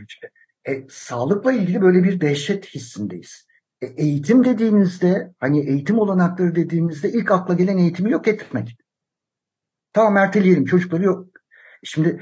İşte, 0.08 0.30
e, 0.68 0.86
sağlıkla 0.90 1.52
ilgili 1.54 1.82
böyle 1.82 2.04
bir 2.04 2.22
dehşet 2.22 2.66
hissindeyiz. 2.66 3.48
E, 3.82 3.86
eğitim 3.86 4.44
dediğimizde 4.44 5.34
hani 5.40 5.60
eğitim 5.60 6.00
olanakları 6.00 6.56
dediğimizde 6.56 7.10
ilk 7.10 7.32
akla 7.32 7.54
gelen 7.54 7.78
eğitimi 7.78 8.12
yok 8.12 8.28
etmek. 8.28 8.78
Tamam 9.94 10.18
erteleyelim 10.18 10.66
çocukları 10.66 11.04
yok. 11.04 11.28
Şimdi 11.84 12.22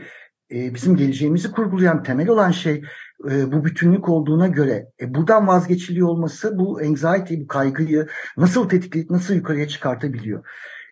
e, 0.51 0.73
bizim 0.73 0.95
geleceğimizi 0.95 1.51
kurgulayan 1.51 2.03
temel 2.03 2.29
olan 2.29 2.51
şey 2.51 2.83
e, 3.31 3.51
bu 3.51 3.65
bütünlük 3.65 4.09
olduğuna 4.09 4.47
göre 4.47 4.87
e, 5.01 5.13
buradan 5.13 5.47
vazgeçiliyor 5.47 6.07
olması 6.07 6.59
bu 6.59 6.79
anxiety, 6.79 7.35
bu 7.41 7.47
kaygıyı 7.47 8.07
nasıl 8.37 8.69
tetikleyip 8.69 9.09
nasıl 9.09 9.33
yukarıya 9.33 9.67
çıkartabiliyor? 9.67 10.45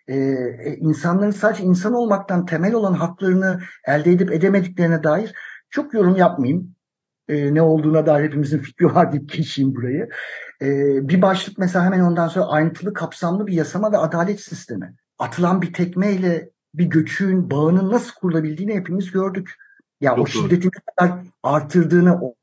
E, 0.08 0.14
e, 0.16 0.76
insanların 0.80 1.30
sadece 1.30 1.64
insan 1.64 1.92
olmaktan 1.92 2.46
temel 2.46 2.74
olan 2.74 2.92
haklarını 2.92 3.60
elde 3.86 4.12
edip 4.12 4.32
edemediklerine 4.32 5.02
dair 5.02 5.34
çok 5.70 5.94
yorum 5.94 6.16
yapmayayım. 6.16 6.74
E, 7.28 7.54
ne 7.54 7.62
olduğuna 7.62 8.06
dair 8.06 8.24
hepimizin 8.24 8.58
fikri 8.58 8.86
var 8.86 9.12
deyip 9.12 9.32
geçeyim 9.32 9.74
burayı. 9.74 10.08
E, 10.62 10.68
bir 11.08 11.22
başlık 11.22 11.58
mesela 11.58 11.84
hemen 11.84 12.00
ondan 12.00 12.28
sonra 12.28 12.46
ayrıntılı 12.46 12.92
kapsamlı 12.92 13.46
bir 13.46 13.52
yasama 13.52 13.92
ve 13.92 13.98
adalet 13.98 14.40
sistemi. 14.40 14.94
Atılan 15.18 15.62
bir 15.62 15.72
tekmeyle 15.72 16.50
bir 16.74 16.84
göçün, 16.84 17.50
bağının 17.50 17.90
nasıl 17.92 18.14
kurulabildiğini 18.14 18.74
hepimiz 18.74 19.10
gördük. 19.10 19.54
Ya 20.00 20.10
Çok 20.10 20.24
o 20.24 20.26
şiddetin 20.26 20.70
ne 20.76 20.94
kadar 20.96 21.18
arttırdığını, 21.42 22.20
o- 22.22 22.34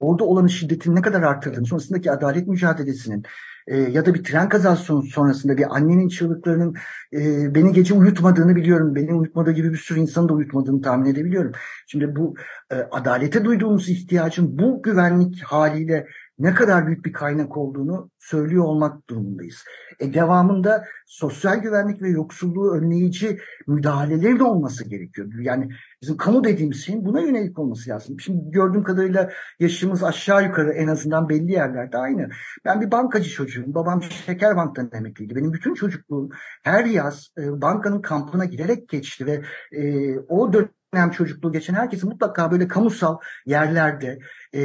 orada 0.00 0.24
olanın 0.24 0.46
şiddetini 0.46 0.94
ne 0.94 1.02
kadar 1.02 1.22
arttırdığını, 1.22 1.66
sonrasındaki 1.66 2.12
adalet 2.12 2.46
mücadelesinin 2.46 3.22
e, 3.70 3.76
ya 3.78 4.06
da 4.06 4.14
bir 4.14 4.24
tren 4.24 4.48
kazası 4.48 4.82
son- 4.84 5.00
sonrasında 5.00 5.56
bir 5.56 5.76
annenin 5.76 6.08
çığlıklarının 6.08 6.74
e, 7.12 7.54
beni 7.54 7.72
gece 7.72 7.94
uyutmadığını 7.94 8.56
biliyorum. 8.56 8.94
Beni 8.94 9.14
uyutmadığı 9.14 9.52
gibi 9.52 9.72
bir 9.72 9.76
sürü 9.78 10.00
insanı 10.00 10.28
da 10.28 10.32
uyutmadığını 10.32 10.82
tahmin 10.82 11.10
edebiliyorum. 11.10 11.52
Şimdi 11.86 12.16
bu 12.16 12.34
e, 12.70 12.74
adalete 12.74 13.44
duyduğumuz 13.44 13.88
ihtiyacın 13.88 14.58
bu 14.58 14.82
güvenlik 14.82 15.42
haliyle 15.44 16.06
ne 16.40 16.54
kadar 16.54 16.86
büyük 16.86 17.04
bir 17.04 17.12
kaynak 17.12 17.56
olduğunu 17.56 18.10
söylüyor 18.18 18.64
olmak 18.64 19.10
durumundayız. 19.10 19.64
E 20.00 20.14
devamında 20.14 20.84
sosyal 21.06 21.56
güvenlik 21.56 22.02
ve 22.02 22.08
yoksulluğu 22.08 22.72
önleyici 22.72 23.38
müdahalelerin 23.66 24.38
de 24.38 24.44
olması 24.44 24.88
gerekiyor. 24.88 25.28
Yani 25.40 25.68
bizim 26.02 26.16
kamu 26.16 26.44
dediğimiz 26.44 26.84
şeyin 26.84 27.04
buna 27.04 27.20
yönelik 27.20 27.58
olması 27.58 27.90
lazım. 27.90 28.20
Şimdi 28.20 28.50
gördüğüm 28.50 28.82
kadarıyla 28.82 29.30
yaşımız 29.60 30.04
aşağı 30.04 30.44
yukarı 30.44 30.72
en 30.72 30.88
azından 30.88 31.28
belli 31.28 31.52
yerlerde 31.52 31.98
aynı. 31.98 32.28
Ben 32.64 32.80
bir 32.80 32.90
bankacı 32.90 33.30
çocuğum. 33.30 33.64
Babam 33.66 34.02
şeker 34.02 34.56
banktan 34.56 34.90
emekliydi. 34.92 35.36
Benim 35.36 35.52
bütün 35.52 35.74
çocukluğum 35.74 36.28
her 36.62 36.84
yaz 36.84 37.28
e, 37.38 37.62
bankanın 37.62 38.02
kampına 38.02 38.44
giderek 38.44 38.88
geçti 38.88 39.26
ve 39.26 39.42
e, 39.72 40.18
o 40.18 40.52
dönem 40.52 40.79
çocukluğu 41.16 41.52
geçen 41.52 41.74
herkesin 41.74 42.08
mutlaka 42.08 42.50
böyle 42.50 42.68
kamusal 42.68 43.18
yerlerde 43.46 44.18
e, 44.52 44.62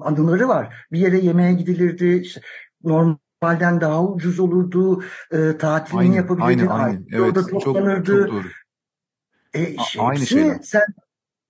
anıları 0.00 0.48
var. 0.48 0.86
Bir 0.92 0.98
yere 0.98 1.18
yemeğe 1.18 1.52
gidilirdi. 1.52 2.06
İşte 2.06 2.40
normalden 2.84 3.80
daha 3.80 4.04
ucuz 4.04 4.40
olurdu. 4.40 5.02
E, 5.32 5.58
tatilini 5.58 6.00
Aynı, 6.00 6.16
yapabilirdin. 6.16 6.66
aynı, 6.66 6.82
aynı. 6.82 7.02
Evet, 7.12 7.20
orada 7.20 7.50
çok, 7.50 7.64
toplanırdı. 7.64 8.26
çok 8.26 8.32
doğru. 8.32 8.46
E, 9.54 9.76
A- 9.78 9.82
şey, 9.84 10.02
aynı 10.04 10.26
şeyler. 10.26 10.58
sen 10.62 10.82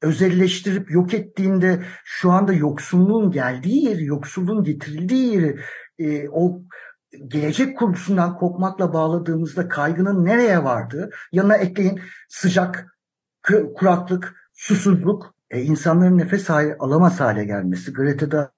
özelleştirip 0.02 0.90
yok 0.90 1.14
ettiğinde 1.14 1.82
şu 2.04 2.30
anda 2.30 2.52
yoksulluğun 2.52 3.30
geldiği 3.30 3.84
yeri, 3.84 4.04
yoksulluğun 4.04 4.64
getirildiği 4.64 5.34
yeri 5.34 5.58
e, 5.98 6.28
o 6.28 6.62
gelecek 7.28 7.78
kurgusundan 7.78 8.36
kopmakla 8.38 8.92
bağladığımızda 8.92 9.68
kaygının 9.68 10.24
nereye 10.24 10.64
vardığı 10.64 11.10
yanına 11.32 11.56
ekleyin 11.56 12.00
sıcak, 12.28 12.97
kuraklık, 13.74 14.34
susuzluk, 14.52 15.34
e, 15.50 15.62
insanların 15.62 16.18
nefes 16.18 16.48
hale, 16.48 16.76
alamaz 16.78 17.20
hale 17.20 17.44
gelmesi. 17.44 17.92
Greta'da 17.92 18.52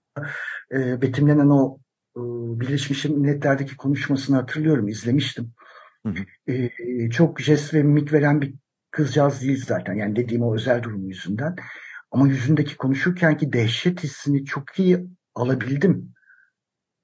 e, 0.73 1.03
betimlenen 1.03 1.49
o 1.49 1.79
e, 2.17 2.21
Birleşmiş 2.61 3.05
Milletler'deki 3.05 3.77
konuşmasını 3.77 4.37
hatırlıyorum, 4.37 4.89
izlemiştim. 4.89 5.53
Hı 6.07 6.13
hı. 6.13 6.53
E, 6.53 7.11
çok 7.11 7.41
jest 7.41 7.75
ve 7.75 7.83
mimik 7.83 8.13
veren 8.13 8.41
bir 8.41 8.55
kızcağız 8.91 9.43
değil 9.43 9.65
zaten. 9.67 9.95
Yani 9.95 10.17
dediğim 10.17 10.43
o 10.43 10.55
özel 10.55 10.83
durum 10.83 11.09
yüzünden. 11.09 11.57
Ama 12.11 12.29
yüzündeki 12.29 12.77
konuşurkenki 12.77 13.53
dehşet 13.53 14.03
hissini 14.03 14.45
çok 14.45 14.79
iyi 14.79 15.07
alabildim. 15.35 16.15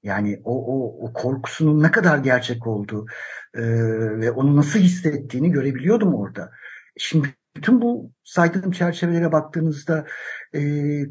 Yani 0.03 0.41
o, 0.43 0.65
o, 0.65 1.05
o 1.07 1.13
korkusunun 1.13 1.83
ne 1.83 1.91
kadar 1.91 2.17
gerçek 2.17 2.67
olduğu 2.67 3.05
e, 3.53 3.61
ve 4.19 4.31
onu 4.31 4.55
nasıl 4.55 4.79
hissettiğini 4.79 5.51
görebiliyordum 5.51 6.13
orada. 6.13 6.51
Şimdi 6.97 7.27
bütün 7.57 7.81
bu 7.81 8.11
saydığım 8.23 8.71
çerçevelere 8.71 9.31
baktığınızda 9.31 10.05
e, 10.53 10.61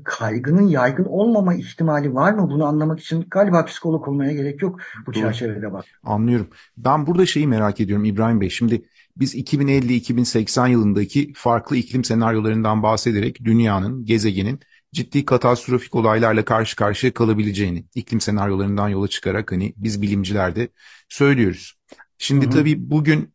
kaygının 0.04 0.66
yaygın 0.66 1.04
olmama 1.04 1.54
ihtimali 1.54 2.14
var 2.14 2.32
mı? 2.32 2.50
Bunu 2.50 2.64
anlamak 2.64 3.00
için 3.00 3.26
galiba 3.30 3.64
psikolog 3.64 4.08
olmaya 4.08 4.32
gerek 4.32 4.62
yok 4.62 4.80
bu 5.06 5.14
Doğru. 5.14 5.22
çerçevede 5.22 5.72
bak. 5.72 5.84
Anlıyorum. 6.02 6.48
Ben 6.76 7.06
burada 7.06 7.26
şeyi 7.26 7.46
merak 7.46 7.80
ediyorum 7.80 8.04
İbrahim 8.04 8.40
Bey. 8.40 8.50
Şimdi 8.50 8.82
biz 9.16 9.34
2050-2080 9.34 10.70
yılındaki 10.70 11.32
farklı 11.34 11.76
iklim 11.76 12.04
senaryolarından 12.04 12.82
bahsederek 12.82 13.44
dünyanın, 13.44 14.04
gezegenin 14.04 14.60
ciddi 14.92 15.24
katastrofik 15.24 15.94
olaylarla 15.94 16.44
karşı 16.44 16.76
karşıya 16.76 17.14
kalabileceğini 17.14 17.84
iklim 17.94 18.20
senaryolarından 18.20 18.88
yola 18.88 19.08
çıkarak 19.08 19.52
hani 19.52 19.74
biz 19.76 20.02
bilimciler 20.02 20.56
de 20.56 20.68
söylüyoruz. 21.08 21.78
Şimdi 22.18 22.46
Hı 22.46 22.50
hı. 22.50 22.54
tabii 22.54 22.90
bugün 22.90 23.34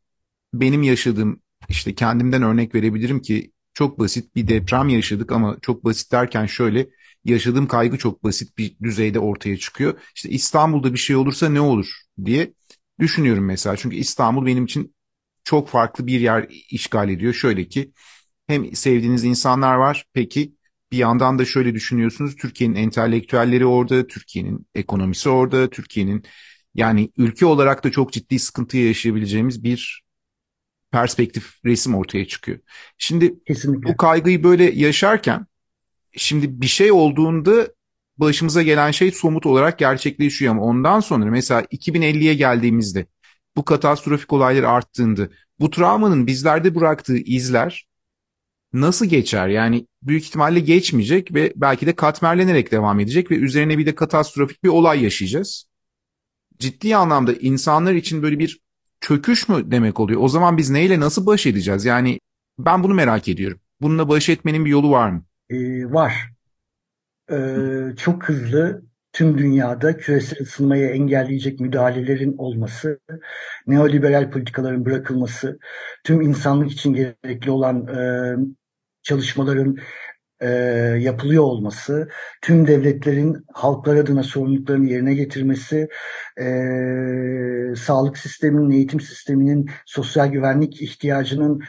benim 0.54 0.84
yaşadığım 0.84 1.42
işte 1.70 1.96
kendimden 1.96 2.42
örnek 2.44 2.76
verebilirim 2.76 3.22
ki 3.22 3.52
çok 3.74 4.00
basit 4.00 4.36
bir 4.36 4.48
deprem 4.48 4.90
yaşadık 4.90 5.32
ama 5.32 5.58
çok 5.62 5.84
basit 5.86 6.12
derken 6.12 6.46
şöyle 6.46 6.90
yaşadığım 7.26 7.68
kaygı 7.68 7.98
çok 7.98 8.24
basit 8.24 8.58
bir 8.58 8.76
düzeyde 8.84 9.20
ortaya 9.20 9.58
çıkıyor. 9.58 10.00
İşte 10.16 10.30
İstanbul'da 10.30 10.94
bir 10.94 10.98
şey 10.98 11.16
olursa 11.16 11.50
ne 11.50 11.62
olur 11.62 11.88
diye 12.26 12.54
düşünüyorum 13.00 13.46
mesela. 13.46 13.78
Çünkü 13.78 13.96
İstanbul 13.96 14.46
benim 14.46 14.66
için 14.66 14.96
çok 15.44 15.70
farklı 15.70 16.08
bir 16.08 16.20
yer 16.22 16.48
işgal 16.72 17.10
ediyor. 17.10 17.34
Şöyle 17.34 17.68
ki 17.68 17.92
hem 18.48 18.76
sevdiğiniz 18.76 19.24
insanlar 19.24 19.76
var 19.76 20.06
peki 20.14 20.56
bir 20.92 20.98
yandan 20.98 21.40
da 21.40 21.46
şöyle 21.46 21.74
düşünüyorsunuz 21.74 22.36
Türkiye'nin 22.36 22.76
entelektüelleri 22.76 23.66
orada, 23.66 24.08
Türkiye'nin 24.08 24.68
ekonomisi 24.76 25.30
orada, 25.30 25.70
Türkiye'nin 25.70 26.24
yani 26.76 27.12
ülke 27.18 27.46
olarak 27.46 27.84
da 27.84 27.92
çok 27.92 28.14
ciddi 28.14 28.40
sıkıntı 28.40 28.78
yaşayabileceğimiz 28.78 29.64
bir 29.64 30.04
perspektif 30.92 31.66
resim 31.66 31.96
ortaya 31.96 32.28
çıkıyor. 32.28 32.60
Şimdi 32.98 33.44
Kesinlikle. 33.44 33.90
bu 33.90 33.98
kaygıyı 33.98 34.44
böyle 34.44 34.64
yaşarken 34.64 35.46
şimdi 36.18 36.62
bir 36.62 36.68
şey 36.68 36.92
olduğunda 36.92 37.68
başımıza 38.18 38.64
gelen 38.64 38.92
şey 38.92 39.12
somut 39.12 39.46
olarak 39.46 39.80
gerçekleşiyor 39.80 40.52
ama 40.52 40.64
ondan 40.64 41.00
sonra 41.00 41.26
mesela 41.26 41.62
2050'ye 41.62 42.34
geldiğimizde 42.34 43.06
bu 43.56 43.66
katastrofik 43.66 44.34
olaylar 44.34 44.64
arttığında 44.64 45.30
bu 45.60 45.70
travmanın 45.70 46.28
bizlerde 46.28 46.76
bıraktığı 46.76 47.18
izler 47.18 47.88
nasıl 48.74 49.06
geçer? 49.06 49.48
Yani 49.48 49.88
büyük 50.04 50.24
ihtimalle 50.24 50.60
geçmeyecek 50.60 51.34
ve 51.34 51.54
belki 51.56 51.86
de 51.86 51.96
katmerlenerek 51.96 52.72
devam 52.72 53.00
edecek 53.00 53.32
ve 53.32 53.36
üzerine 53.36 53.78
bir 53.78 53.86
de 53.86 53.96
katastrofik 53.96 54.64
bir 54.64 54.70
olay 54.70 55.04
yaşayacağız. 55.04 55.66
Ciddi 56.60 56.96
anlamda 56.96 57.34
insanlar 57.34 57.94
için 57.94 58.24
böyle 58.24 58.40
bir 58.40 58.60
çöküş 59.02 59.50
mü 59.50 59.72
demek 59.72 60.00
oluyor? 60.00 60.22
O 60.22 60.28
zaman 60.28 60.58
biz 60.58 60.70
neyle 60.70 61.00
nasıl 61.00 61.26
baş 61.26 61.46
edeceğiz? 61.46 61.86
Yani 61.86 62.20
ben 62.60 62.84
bunu 62.84 62.94
merak 62.94 63.28
ediyorum. 63.28 63.60
Bununla 63.82 64.10
baş 64.10 64.30
etmenin 64.30 64.66
bir 64.66 64.70
yolu 64.70 64.92
var 64.92 65.10
mı? 65.10 65.24
Ee, 65.50 65.86
var. 65.86 66.14
Ee, 67.32 67.96
çok 67.98 68.30
hızlı 68.30 68.82
tüm 69.14 69.38
dünyada 69.38 69.98
küresel 69.98 70.42
ısınmayı 70.42 70.90
engelleyecek 70.90 71.60
müdahalelerin 71.60 72.38
olması, 72.38 73.00
neoliberal 73.68 74.32
politikaların 74.32 74.86
bırakılması, 74.86 75.60
tüm 76.04 76.22
insanlık 76.22 76.72
için 76.72 76.94
gerekli 76.94 77.52
olan 77.52 77.88
e, 77.88 78.36
çalışmaların 79.04 79.78
e, 80.42 80.50
yapılıyor 81.00 81.44
olması, 81.44 82.10
tüm 82.42 82.68
devletlerin 82.68 83.46
halklar 83.54 83.96
adına 83.96 84.24
sorumluluklarını 84.24 84.90
yerine 84.90 85.14
getirmesi, 85.14 85.88
e, 86.42 86.46
sağlık 87.76 88.18
sisteminin, 88.18 88.72
eğitim 88.72 89.00
sisteminin, 89.00 89.70
sosyal 89.86 90.28
güvenlik 90.28 90.82
ihtiyacının 90.82 91.62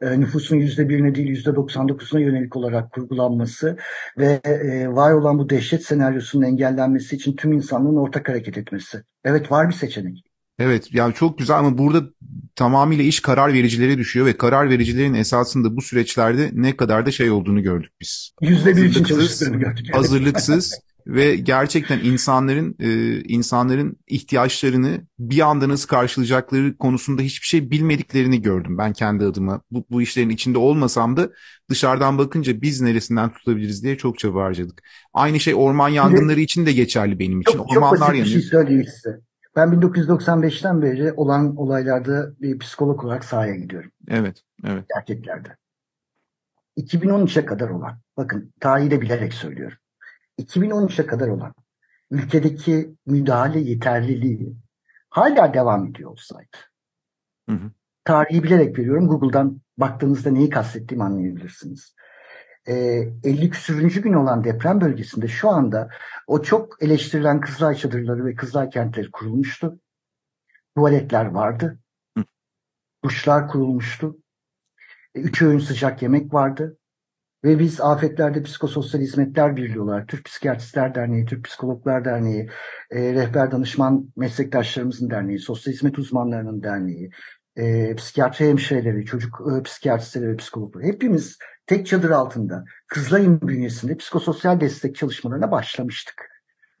e, 0.00 0.20
nüfusun 0.20 0.56
yüzde 0.56 0.88
birine 0.88 1.14
değil 1.14 1.28
yüzde 1.28 1.50
99'una 1.50 2.20
yönelik 2.20 2.56
olarak 2.56 2.92
kurgulanması 2.92 3.76
ve 4.18 4.40
e, 4.44 4.88
var 4.88 5.12
olan 5.12 5.38
bu 5.38 5.50
dehşet 5.50 5.84
senaryosunun 5.84 6.44
engellenmesi 6.44 7.16
için 7.16 7.36
tüm 7.36 7.52
insanlığın 7.52 7.96
ortak 7.96 8.28
hareket 8.28 8.58
etmesi. 8.58 9.02
Evet 9.24 9.52
var 9.52 9.68
bir 9.68 9.74
seçenek. 9.74 10.27
Evet 10.58 10.94
yani 10.94 11.14
çok 11.14 11.38
güzel 11.38 11.58
ama 11.58 11.78
burada 11.78 12.10
tamamıyla 12.56 13.04
iş 13.04 13.20
karar 13.20 13.52
vericilere 13.52 13.98
düşüyor 13.98 14.26
ve 14.26 14.36
karar 14.36 14.70
vericilerin 14.70 15.14
esasında 15.14 15.76
bu 15.76 15.82
süreçlerde 15.82 16.50
ne 16.52 16.76
kadar 16.76 17.06
da 17.06 17.10
şey 17.10 17.30
olduğunu 17.30 17.62
gördük 17.62 17.92
biz. 18.00 18.32
Yüzde 18.40 18.76
bir 18.76 18.84
için 18.84 19.04
çalıştığını 19.04 19.56
gördük. 19.56 19.94
hazırlıksız 19.94 20.74
ve 21.06 21.36
gerçekten 21.36 21.98
insanların 21.98 22.76
e, 22.80 23.20
insanların 23.22 23.96
ihtiyaçlarını 24.06 25.00
bir 25.18 25.40
anda 25.40 25.68
nasıl 25.68 25.88
karşılayacakları 25.88 26.76
konusunda 26.76 27.22
hiçbir 27.22 27.46
şey 27.46 27.70
bilmediklerini 27.70 28.42
gördüm 28.42 28.78
ben 28.78 28.92
kendi 28.92 29.24
adıma. 29.24 29.60
Bu, 29.70 29.84
bu 29.90 30.02
işlerin 30.02 30.30
içinde 30.30 30.58
olmasam 30.58 31.16
da 31.16 31.30
dışarıdan 31.70 32.18
bakınca 32.18 32.62
biz 32.62 32.80
neresinden 32.80 33.32
tutabiliriz 33.32 33.82
diye 33.82 33.96
çok 33.96 34.18
çaba 34.18 34.44
harcadık. 34.44 34.82
Aynı 35.14 35.40
şey 35.40 35.54
orman 35.54 35.88
yangınları 35.88 36.40
için 36.40 36.66
de 36.66 36.72
geçerli 36.72 37.18
benim 37.18 37.40
için. 37.40 37.52
Çok, 37.52 37.68
çok 37.68 37.76
Ormanlar 37.76 38.00
basit 38.00 38.12
bir 38.12 38.18
yanıyor. 38.18 38.40
şey 38.40 38.50
söyleyeyim 38.50 38.84
size. 38.84 39.27
Ben 39.58 39.68
1995'ten 39.68 40.82
beri 40.82 41.12
olan 41.12 41.56
olaylarda 41.56 42.40
bir 42.40 42.58
psikolog 42.58 43.04
olarak 43.04 43.24
sahaya 43.24 43.54
gidiyorum. 43.54 43.90
Evet, 44.08 44.42
evet. 44.64 44.84
erkeklerde. 44.96 45.56
2013'e 46.76 47.44
kadar 47.44 47.70
olan, 47.70 47.98
bakın 48.16 48.52
tarihi 48.60 48.90
de 48.90 49.00
bilerek 49.00 49.34
söylüyorum. 49.34 49.78
2013'e 50.40 51.06
kadar 51.06 51.28
olan 51.28 51.54
ülkedeki 52.10 52.94
müdahale 53.06 53.60
yeterliliği 53.60 54.56
hala 55.10 55.54
devam 55.54 55.86
ediyor 55.86 56.10
olsaydı. 56.10 56.56
Hı 57.48 57.54
hı. 57.54 57.70
Tarihi 58.04 58.42
bilerek 58.42 58.78
veriyorum. 58.78 59.08
Google'dan 59.08 59.60
baktığınızda 59.78 60.30
neyi 60.30 60.50
kastettiğimi 60.50 61.04
anlayabilirsiniz. 61.04 61.94
Ee, 62.68 63.08
50 63.24 63.50
küsürüncü 63.50 64.02
gün 64.02 64.12
olan 64.12 64.44
deprem 64.44 64.80
bölgesinde 64.80 65.28
şu 65.28 65.48
anda 65.48 65.88
o 66.26 66.42
çok 66.42 66.82
eleştirilen 66.82 67.40
Kızılay 67.40 67.74
çadırları 67.74 68.24
ve 68.24 68.34
Kızılay 68.34 68.70
kentleri 68.70 69.10
kurulmuştu. 69.10 69.80
Tuvaletler 70.76 71.24
vardı. 71.24 71.78
Hı. 72.18 72.24
Duşlar 73.04 73.48
kurulmuştu. 73.48 74.18
E, 75.14 75.20
Üç 75.20 75.42
öğün 75.42 75.58
sıcak 75.58 76.02
yemek 76.02 76.34
vardı. 76.34 76.78
Ve 77.44 77.58
biz 77.58 77.80
Afetlerde 77.80 78.42
Psikososyal 78.42 79.00
Hizmetler 79.00 79.56
Birliği 79.56 79.80
olarak 79.80 80.08
Türk 80.08 80.24
Psikiyatristler 80.24 80.94
Derneği, 80.94 81.26
Türk 81.26 81.44
Psikologlar 81.44 82.04
Derneği, 82.04 82.50
e, 82.90 83.14
Rehber 83.14 83.50
Danışman 83.50 84.12
Meslektaşlarımızın 84.16 85.10
Derneği, 85.10 85.38
Sosyal 85.38 85.74
Hizmet 85.74 85.98
Uzmanlarının 85.98 86.62
Derneği, 86.62 87.10
e, 87.56 87.94
psikiyatri 87.94 88.48
hemşireleri, 88.48 89.04
çocuk 89.04 89.40
e, 89.52 89.62
psikiyatristleri 89.62 90.28
ve 90.28 90.36
psikologları 90.36 90.84
hepimiz 90.84 91.38
tek 91.68 91.86
çadır 91.86 92.10
altında 92.10 92.64
Kızılay'ın 92.86 93.40
bünyesinde 93.40 93.96
psikososyal 93.96 94.60
destek 94.60 94.96
çalışmalarına 94.96 95.50
başlamıştık. 95.50 96.28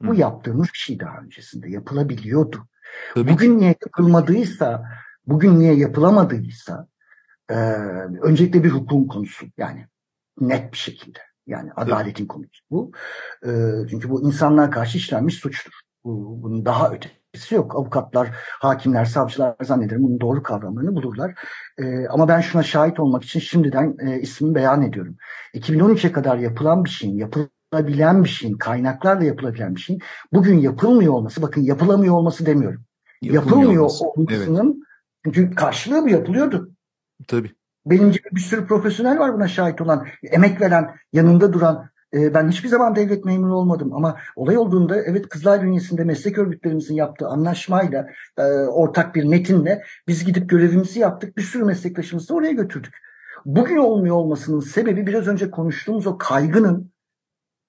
Bu 0.02 0.14
yaptığımız 0.14 0.66
bir 0.66 0.78
şey 0.78 1.00
daha 1.00 1.18
öncesinde 1.18 1.70
yapılabiliyordu. 1.70 2.68
Tabii 3.14 3.32
bugün 3.32 3.52
ki. 3.52 3.58
niye 3.58 3.74
yapılmadıysa, 3.84 4.84
bugün 5.26 5.58
niye 5.58 5.74
yapılamadıysa 5.74 6.88
e, 7.50 7.54
öncelikle 8.22 8.64
bir 8.64 8.70
hukukun 8.70 9.06
konusu 9.06 9.46
yani 9.58 9.86
net 10.40 10.72
bir 10.72 10.78
şekilde. 10.78 11.18
Yani 11.46 11.72
adaletin 11.72 12.26
konusu 12.26 12.64
bu. 12.70 12.92
E, 13.46 13.50
çünkü 13.90 14.10
bu 14.10 14.28
insanlığa 14.28 14.70
karşı 14.70 14.98
işlenmiş 14.98 15.34
suçtur. 15.34 15.72
Bu, 16.04 16.42
bunun 16.42 16.64
daha 16.64 16.90
ötesi 16.90 17.14
yok. 17.50 17.76
Avukatlar, 17.76 18.30
hakimler, 18.60 19.04
savcılar 19.04 19.56
zannederim 19.62 20.02
bunun 20.02 20.20
doğru 20.20 20.42
kavramlarını 20.42 20.94
bulurlar. 20.94 21.34
E, 21.78 22.08
ama 22.08 22.28
ben 22.28 22.40
şuna 22.40 22.62
şahit 22.62 23.00
olmak 23.00 23.24
için 23.24 23.40
şimdiden 23.40 23.96
e, 23.98 24.20
ismini 24.20 24.54
beyan 24.54 24.82
ediyorum. 24.82 25.16
2013'e 25.54 26.12
kadar 26.12 26.38
yapılan 26.38 26.84
bir 26.84 26.90
şeyin, 26.90 27.16
yapılabilen 27.16 28.24
bir 28.24 28.28
şeyin, 28.28 28.58
kaynaklarla 28.58 29.24
yapılabilen 29.24 29.74
bir 29.74 29.80
şeyin 29.80 30.02
bugün 30.32 30.58
yapılmıyor 30.58 31.12
olması, 31.12 31.42
bakın 31.42 31.62
yapılamıyor 31.62 32.14
olması 32.14 32.46
demiyorum. 32.46 32.84
Yapılmıyor, 33.22 33.82
olması. 33.82 34.04
olmasının 34.04 34.82
çünkü 35.24 35.54
karşılığı 35.54 36.02
mı 36.02 36.10
yapılıyordu? 36.10 36.70
Tabii. 37.28 37.52
Benim 37.86 38.10
gibi 38.10 38.28
bir 38.32 38.40
sürü 38.40 38.66
profesyonel 38.66 39.18
var 39.18 39.34
buna 39.34 39.48
şahit 39.48 39.80
olan, 39.80 40.06
emek 40.22 40.60
veren, 40.60 40.96
yanında 41.12 41.52
duran. 41.52 41.90
E, 42.14 42.34
ben 42.34 42.48
hiçbir 42.48 42.68
zaman 42.68 42.96
devlet 42.96 43.24
memuru 43.24 43.56
olmadım 43.56 43.92
ama 43.92 44.16
olay 44.36 44.58
olduğunda 44.58 45.02
evet 45.02 45.28
Kızılay 45.28 45.62
bünyesinde 45.62 46.04
meslek 46.04 46.38
örgütlerimizin 46.38 46.94
yaptığı 46.94 47.26
anlaşmayla, 47.26 48.06
e, 48.38 48.42
ortak 48.52 49.14
bir 49.14 49.24
metinle 49.24 49.82
biz 50.08 50.24
gidip 50.24 50.48
görevimizi 50.48 51.00
yaptık. 51.00 51.36
Bir 51.36 51.42
sürü 51.42 51.64
meslektaşımızı 51.64 52.34
oraya 52.34 52.52
götürdük. 52.52 52.94
Bugün 53.44 53.76
olmuyor 53.76 54.16
olmasının 54.16 54.60
sebebi 54.60 55.06
biraz 55.06 55.26
önce 55.26 55.50
konuştuğumuz 55.50 56.06
o 56.06 56.18
kaygının 56.18 56.92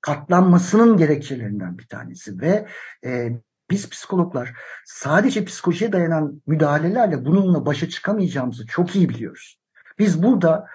katlanmasının 0.02 0.97
gerekçelerinden 0.97 1.78
bir 1.78 1.88
tanesi 1.88 2.41
ve 2.41 2.67
e, 3.06 3.30
biz 3.69 3.89
psikologlar 3.89 4.54
sadece 4.86 5.45
psikolojiye 5.45 5.91
dayanan 5.91 6.41
müdahalelerle 6.47 7.25
bununla 7.25 7.65
başa 7.65 7.89
çıkamayacağımızı 7.89 8.65
çok 8.65 8.95
iyi 8.95 9.10
biliyoruz. 9.10 9.60
Biz 9.99 10.23
burada 10.23 10.65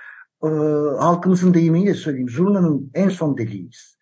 e, 0.44 0.48
halkımızın 0.98 1.54
deyimiyle 1.54 1.94
söyleyeyim 1.94 2.28
zurnanın 2.28 2.90
en 2.94 3.08
son 3.08 3.38
deliğiyiz. 3.38 3.94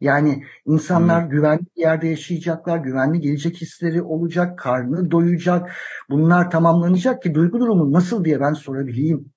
Yani 0.00 0.44
insanlar 0.66 1.22
Hmm. 1.22 1.30
güvenli 1.30 1.62
bir 1.76 1.80
yerde 1.80 2.08
yaşayacaklar, 2.08 2.78
güvenli 2.78 3.20
gelecek 3.20 3.56
hisleri 3.56 4.02
olacak, 4.02 4.58
karnı 4.58 5.10
doyacak. 5.10 5.70
Bunlar 6.10 6.50
tamamlanacak 6.50 7.22
ki 7.22 7.34
duygu 7.34 7.60
durumu 7.60 7.92
nasıl 7.92 8.24
diye 8.24 8.40
ben 8.40 8.52
sorabileyim. 8.52 9.32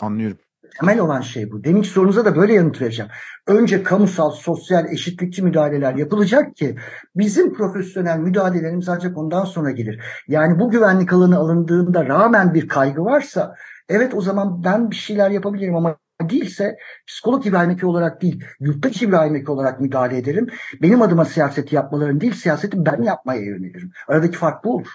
Anlıyorum. 0.00 0.38
Temel 0.80 1.00
olan 1.00 1.20
şey 1.20 1.50
bu. 1.50 1.64
Deminki 1.64 1.88
sorunuza 1.88 2.24
da 2.24 2.36
böyle 2.36 2.54
yanıt 2.54 2.80
vereceğim. 2.82 3.10
Önce 3.46 3.82
kamusal, 3.82 4.30
sosyal, 4.30 4.92
eşitlikçi 4.92 5.42
müdahaleler 5.42 5.94
yapılacak 5.94 6.56
ki 6.56 6.76
bizim 7.16 7.54
profesyonel 7.54 8.18
müdahalelerimiz 8.18 8.88
ancak 8.88 9.18
ondan 9.18 9.44
sonra 9.44 9.70
gelir. 9.70 10.00
Yani 10.28 10.58
bu 10.58 10.70
güvenlik 10.70 11.12
alanı 11.12 11.36
alındığında 11.36 12.06
rağmen 12.06 12.54
bir 12.54 12.68
kaygı 12.68 13.04
varsa 13.04 13.54
evet 13.88 14.14
o 14.14 14.20
zaman 14.20 14.64
ben 14.64 14.90
bir 14.90 14.96
şeyler 14.96 15.30
yapabilirim 15.30 15.76
ama 15.76 15.96
değilse 16.22 16.78
psikolog 17.06 17.46
İbrahim 17.46 17.70
Eki 17.70 17.86
olarak 17.86 18.22
değil, 18.22 18.44
yurttaş 18.60 19.02
İbrahim 19.02 19.36
Eki 19.36 19.50
olarak 19.50 19.80
müdahale 19.80 20.18
ederim. 20.18 20.46
Benim 20.82 21.02
adıma 21.02 21.24
siyaseti 21.24 21.74
yapmalarını 21.74 22.20
değil, 22.20 22.34
siyaseti 22.34 22.86
ben 22.86 23.02
yapmaya 23.02 23.42
yönelirim. 23.42 23.92
Aradaki 24.08 24.38
fark 24.38 24.64
bu 24.64 24.76
olur. 24.76 24.88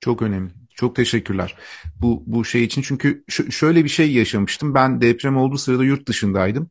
Çok 0.00 0.22
önemli. 0.22 0.50
Çok 0.74 0.96
teşekkürler 0.96 1.56
bu 2.00 2.22
bu 2.26 2.44
şey 2.44 2.64
için. 2.64 2.82
Çünkü 2.82 3.24
şöyle 3.50 3.84
bir 3.84 3.88
şey 3.88 4.12
yaşamıştım. 4.12 4.74
Ben 4.74 5.00
deprem 5.00 5.36
olduğu 5.36 5.58
sırada 5.58 5.84
yurt 5.84 6.08
dışındaydım. 6.08 6.70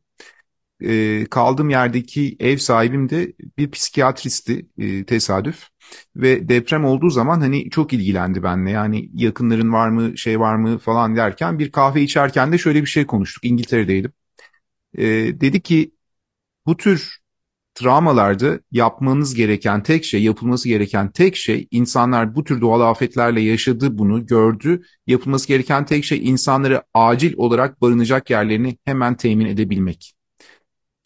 Ee, 0.84 1.26
kaldığım 1.30 1.70
yerdeki 1.70 2.36
ev 2.40 2.56
sahibim 2.56 3.10
de 3.10 3.32
bir 3.58 3.70
psikiyatristi 3.70 4.66
e, 4.78 5.04
tesadüf. 5.04 5.68
Ve 6.16 6.48
deprem 6.48 6.84
olduğu 6.84 7.10
zaman 7.10 7.40
hani 7.40 7.70
çok 7.70 7.92
ilgilendi 7.92 8.42
benimle. 8.42 8.70
Yani 8.70 9.10
yakınların 9.14 9.72
var 9.72 9.88
mı, 9.88 10.18
şey 10.18 10.40
var 10.40 10.56
mı 10.56 10.78
falan 10.78 11.16
derken 11.16 11.58
bir 11.58 11.72
kahve 11.72 12.02
içerken 12.02 12.52
de 12.52 12.58
şöyle 12.58 12.80
bir 12.80 12.86
şey 12.86 13.06
konuştuk. 13.06 13.44
İngiltere'deydim. 13.44 14.12
Ee, 14.98 15.04
dedi 15.40 15.60
ki 15.60 15.92
bu 16.66 16.76
tür 16.76 17.18
travmalarda 17.74 18.60
yapmanız 18.72 19.34
gereken 19.34 19.82
tek 19.82 20.04
şey, 20.04 20.22
yapılması 20.22 20.68
gereken 20.68 21.10
tek 21.10 21.36
şey, 21.36 21.68
insanlar 21.70 22.34
bu 22.34 22.44
tür 22.44 22.60
doğal 22.60 22.80
afetlerle 22.80 23.40
yaşadı 23.40 23.98
bunu, 23.98 24.26
gördü. 24.26 24.82
Yapılması 25.06 25.48
gereken 25.48 25.86
tek 25.86 26.04
şey 26.04 26.28
insanları 26.28 26.82
acil 26.94 27.34
olarak 27.36 27.82
barınacak 27.82 28.30
yerlerini 28.30 28.78
hemen 28.84 29.16
temin 29.16 29.46
edebilmek. 29.46 30.17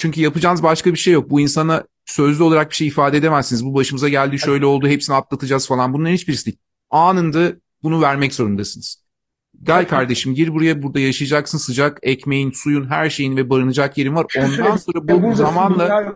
Çünkü 0.02 0.20
yapacağınız 0.20 0.62
başka 0.62 0.92
bir 0.92 0.98
şey 0.98 1.12
yok. 1.14 1.30
Bu 1.30 1.40
insana 1.40 1.84
sözlü 2.06 2.42
olarak 2.42 2.70
bir 2.70 2.74
şey 2.74 2.86
ifade 2.86 3.16
edemezsiniz. 3.16 3.64
Bu 3.64 3.74
başımıza 3.74 4.08
geldi, 4.08 4.38
şöyle 4.38 4.66
oldu, 4.66 4.88
hepsini 4.88 5.16
atlatacağız 5.16 5.68
falan. 5.68 5.92
Bunların 5.92 6.14
hiçbirisi 6.14 6.46
değil. 6.46 6.58
Anında 6.90 7.52
bunu 7.82 8.00
vermek 8.00 8.34
zorundasınız. 8.34 9.04
Gel 9.62 9.88
kardeşim 9.88 10.34
gir 10.34 10.54
buraya 10.54 10.82
burada 10.82 11.00
yaşayacaksın 11.00 11.58
sıcak 11.58 11.98
ekmeğin, 12.02 12.50
suyun, 12.50 12.86
her 12.90 13.10
şeyin 13.10 13.36
ve 13.36 13.50
barınacak 13.50 13.98
yerin 13.98 14.14
var. 14.14 14.26
Ondan 14.38 14.76
sonra 14.76 15.22
bu 15.22 15.34
zamanla 15.34 16.14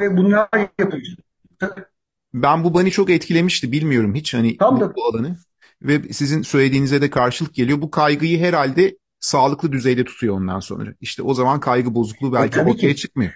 bunlar 0.00 0.48
yapılacak. 0.78 1.92
ben 2.34 2.64
bu 2.64 2.74
bani 2.74 2.90
çok 2.90 3.10
etkilemişti 3.10 3.72
bilmiyorum 3.72 4.14
hiç 4.14 4.34
hani 4.34 4.56
Tam 4.56 4.76
bu, 4.76 4.80
da- 4.80 4.94
bu 4.94 5.04
alanı 5.04 5.36
ve 5.82 6.12
sizin 6.12 6.42
söylediğinize 6.42 7.02
de 7.02 7.10
karşılık 7.10 7.54
geliyor. 7.54 7.82
Bu 7.82 7.90
kaygıyı 7.90 8.38
herhalde 8.38 8.96
sağlıklı 9.20 9.72
düzeyde 9.72 10.04
tutuyor 10.04 10.34
ondan 10.36 10.60
sonra. 10.60 10.90
İşte 11.00 11.22
o 11.22 11.34
zaman 11.34 11.60
kaygı 11.60 11.94
bozukluğu 11.94 12.32
belki 12.32 12.50
tabii 12.56 12.70
ortaya 12.70 12.88
ki. 12.88 12.96
çıkmıyor. 12.96 13.32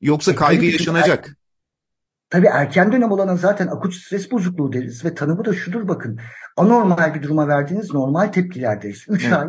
Yoksa 0.00 0.32
E, 0.32 0.34
tabii 0.34 0.44
kaygı 0.46 0.60
ki. 0.66 0.72
yaşanacak. 0.72 1.36
Tabii 2.30 2.46
erken 2.46 2.92
dönem 2.92 3.10
olana 3.12 3.36
zaten 3.36 3.66
akut 3.66 3.94
stres 3.94 4.30
bozukluğu 4.30 4.72
deriz 4.72 5.04
ve 5.04 5.14
tanımı 5.14 5.44
da 5.44 5.52
şudur 5.52 5.88
bakın. 5.88 6.18
Anormal 6.56 7.14
bir 7.14 7.22
duruma 7.22 7.48
verdiğiniz 7.48 7.94
normal 7.94 8.26
tepkiler 8.26 8.82
deriz. 8.82 9.04
3 9.08 9.24
Evet. 9.24 9.32
ay, 9.32 9.48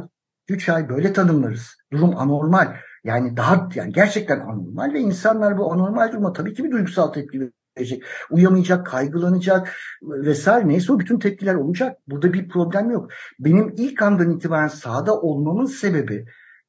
3 0.50 0.70
ay 0.70 0.90
böyle 0.90 1.14
tanımlarız. 1.14 1.76
Durum 1.92 2.18
anormal. 2.18 2.76
Yani 3.04 3.38
daha 3.38 3.70
yani 3.76 3.94
gerçekten 3.94 4.40
anormal 4.40 4.94
ve 4.94 5.00
insanlar 5.00 5.58
bu 5.58 5.74
anormal 5.74 6.12
duruma 6.12 6.34
tabii 6.34 6.54
ki 6.54 6.64
bir 6.64 6.72
duygusal 6.72 7.08
tepki 7.14 7.52
verecek. 7.78 8.04
Uyamayacak, 8.30 8.86
kaygılanacak 8.86 9.76
vesaire 10.02 10.68
neyse 10.68 10.94
o 10.94 11.00
bütün 11.00 11.20
tepkiler 11.20 11.56
olacak. 11.56 11.98
Burada 12.08 12.34
bir 12.34 12.50
problem 12.50 12.92
yok. 12.92 13.12
Benim 13.40 13.74
ilk 13.78 14.02
andan 14.02 14.32
itibaren 14.32 14.68
sahada 14.68 15.22
olmamın 15.22 15.66
sebebi 15.66 16.26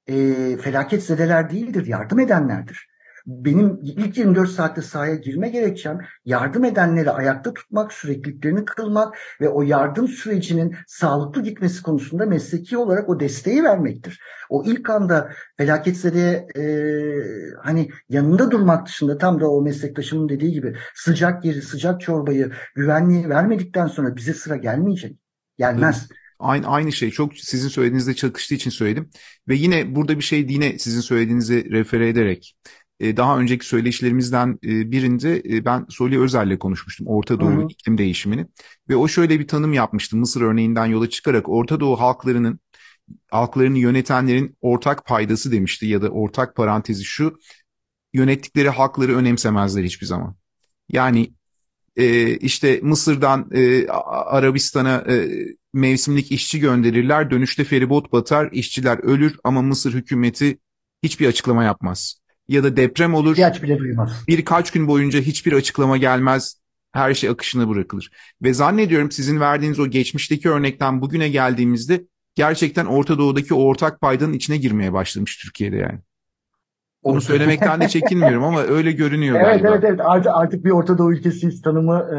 e, 0.06 0.14
felaket 0.56 1.02
zedeler 1.02 1.50
değildir, 1.50 1.86
yardım 1.86 2.20
edenlerdir. 2.20 2.88
Benim 3.28 3.80
ilk 3.82 4.18
24 4.18 4.50
saatte 4.50 4.82
sahaya 4.82 5.14
girme 5.14 5.48
gerekçem 5.48 5.98
yardım 6.24 6.64
edenleri 6.64 7.10
ayakta 7.10 7.54
tutmak, 7.54 7.92
sürekliliklerini 7.92 8.64
kılmak 8.64 9.18
ve 9.40 9.48
o 9.48 9.62
yardım 9.62 10.08
sürecinin 10.08 10.76
sağlıklı 10.86 11.42
gitmesi 11.42 11.82
konusunda 11.82 12.26
mesleki 12.26 12.76
olarak 12.76 13.08
o 13.08 13.20
desteği 13.20 13.64
vermektir. 13.64 14.20
O 14.50 14.64
ilk 14.64 14.90
anda 14.90 15.32
felaketseleye 15.56 16.46
e, 16.56 16.62
hani 17.62 17.88
yanında 18.08 18.50
durmak 18.50 18.86
dışında 18.86 19.18
tam 19.18 19.40
da 19.40 19.50
o 19.50 19.62
meslektaşımın 19.62 20.28
dediği 20.28 20.52
gibi 20.52 20.76
sıcak 20.94 21.44
yeri, 21.44 21.62
sıcak 21.62 22.00
çorbayı, 22.00 22.52
güvenliği 22.74 23.28
vermedikten 23.28 23.86
sonra 23.86 24.16
bize 24.16 24.34
sıra 24.34 24.56
gelmeyecek. 24.56 25.16
Gelmez. 25.58 26.08
Aynı, 26.38 26.66
aynı 26.66 26.92
şey 26.92 27.10
çok 27.10 27.36
sizin 27.36 27.68
söylediğinizle 27.68 28.14
çakıştığı 28.14 28.54
için 28.54 28.70
söyledim. 28.70 29.10
Ve 29.48 29.54
yine 29.54 29.94
burada 29.94 30.16
bir 30.16 30.22
şey 30.22 30.46
yine 30.48 30.78
sizin 30.78 31.00
söylediğinize 31.00 31.64
refere 31.64 32.08
ederek 32.08 32.56
daha 33.00 33.38
önceki 33.38 33.66
söyleşilerimizden 33.66 34.58
e, 34.64 34.90
birinde 34.90 35.42
e, 35.44 35.64
ben 35.64 35.86
Soli 35.88 36.20
Özer'le 36.20 36.58
konuşmuştum 36.58 37.06
Orta 37.06 37.40
Doğu 37.40 37.50
Hı 37.50 37.62
hı. 37.62 37.66
iklim 37.68 37.98
değişimini. 37.98 38.46
Ve 38.88 38.96
o 38.96 39.08
şöyle 39.08 39.40
bir 39.40 39.48
tanım 39.48 39.72
yapmıştı 39.72 40.16
Mısır 40.16 40.40
örneğinden 40.40 40.86
yola 40.86 41.10
çıkarak 41.10 41.48
Orta 41.48 41.80
Doğu 41.80 42.00
halklarının 42.00 42.60
halklarını 43.30 43.78
yönetenlerin 43.78 44.56
ortak 44.60 45.06
paydası 45.06 45.52
demişti 45.52 45.86
ya 45.86 46.02
da 46.02 46.08
ortak 46.08 46.56
parantezi 46.56 47.04
şu 47.04 47.38
yönettikleri 48.12 48.68
halkları 48.68 49.16
önemsemezler 49.16 49.84
hiçbir 49.84 50.06
zaman. 50.06 50.36
Yani 50.88 51.32
e, 51.96 52.36
işte 52.36 52.80
Mısır'dan 52.82 53.50
e, 53.52 53.86
Arabistan'a 53.88 55.04
e, 55.08 55.28
mevsimlik 55.72 56.32
işçi 56.32 56.60
gönderirler. 56.60 57.30
Dönüşte 57.30 57.64
feribot 57.64 58.12
batar, 58.12 58.48
işçiler 58.52 58.98
ölür 58.98 59.36
ama 59.44 59.62
Mısır 59.62 59.94
hükümeti 59.94 60.58
hiçbir 61.02 61.26
açıklama 61.26 61.64
yapmaz. 61.64 62.20
Ya 62.48 62.64
da 62.64 62.76
deprem 62.76 63.14
olur, 63.14 63.30
İhtiyaç 63.30 63.62
bile 63.62 63.78
duymaz. 63.78 64.24
birkaç 64.28 64.70
gün 64.70 64.88
boyunca 64.88 65.20
hiçbir 65.20 65.52
açıklama 65.52 65.96
gelmez. 65.96 66.60
Her 66.92 67.14
şey 67.14 67.30
akışına 67.30 67.68
bırakılır. 67.68 68.10
Ve 68.42 68.54
zannediyorum 68.54 69.10
sizin 69.10 69.40
verdiğiniz 69.40 69.80
o 69.80 69.86
geçmişteki 69.86 70.50
örnekten 70.50 71.00
bugüne 71.00 71.28
geldiğimizde 71.28 72.04
gerçekten 72.34 72.86
Orta 72.86 73.18
Doğu'daki 73.18 73.54
o 73.54 73.62
ortak 73.62 74.00
paydanın 74.00 74.32
içine 74.32 74.56
girmeye 74.56 74.92
başlamış 74.92 75.36
Türkiye'de 75.36 75.76
yani. 75.76 75.98
Onu 77.02 77.20
söylemekten 77.20 77.80
de 77.80 77.88
çekinmiyorum 77.88 78.44
ama 78.44 78.62
öyle 78.62 78.92
görünüyor 78.92 79.36
Evet 79.40 79.46
galiba. 79.62 79.68
evet 79.68 79.84
evet 79.84 80.00
artık, 80.04 80.32
artık 80.34 80.64
bir 80.64 80.70
Orta 80.70 80.98
Doğu 80.98 81.12
ülkesiyiz 81.12 81.62
tanımı 81.62 81.96
e, 81.98 82.18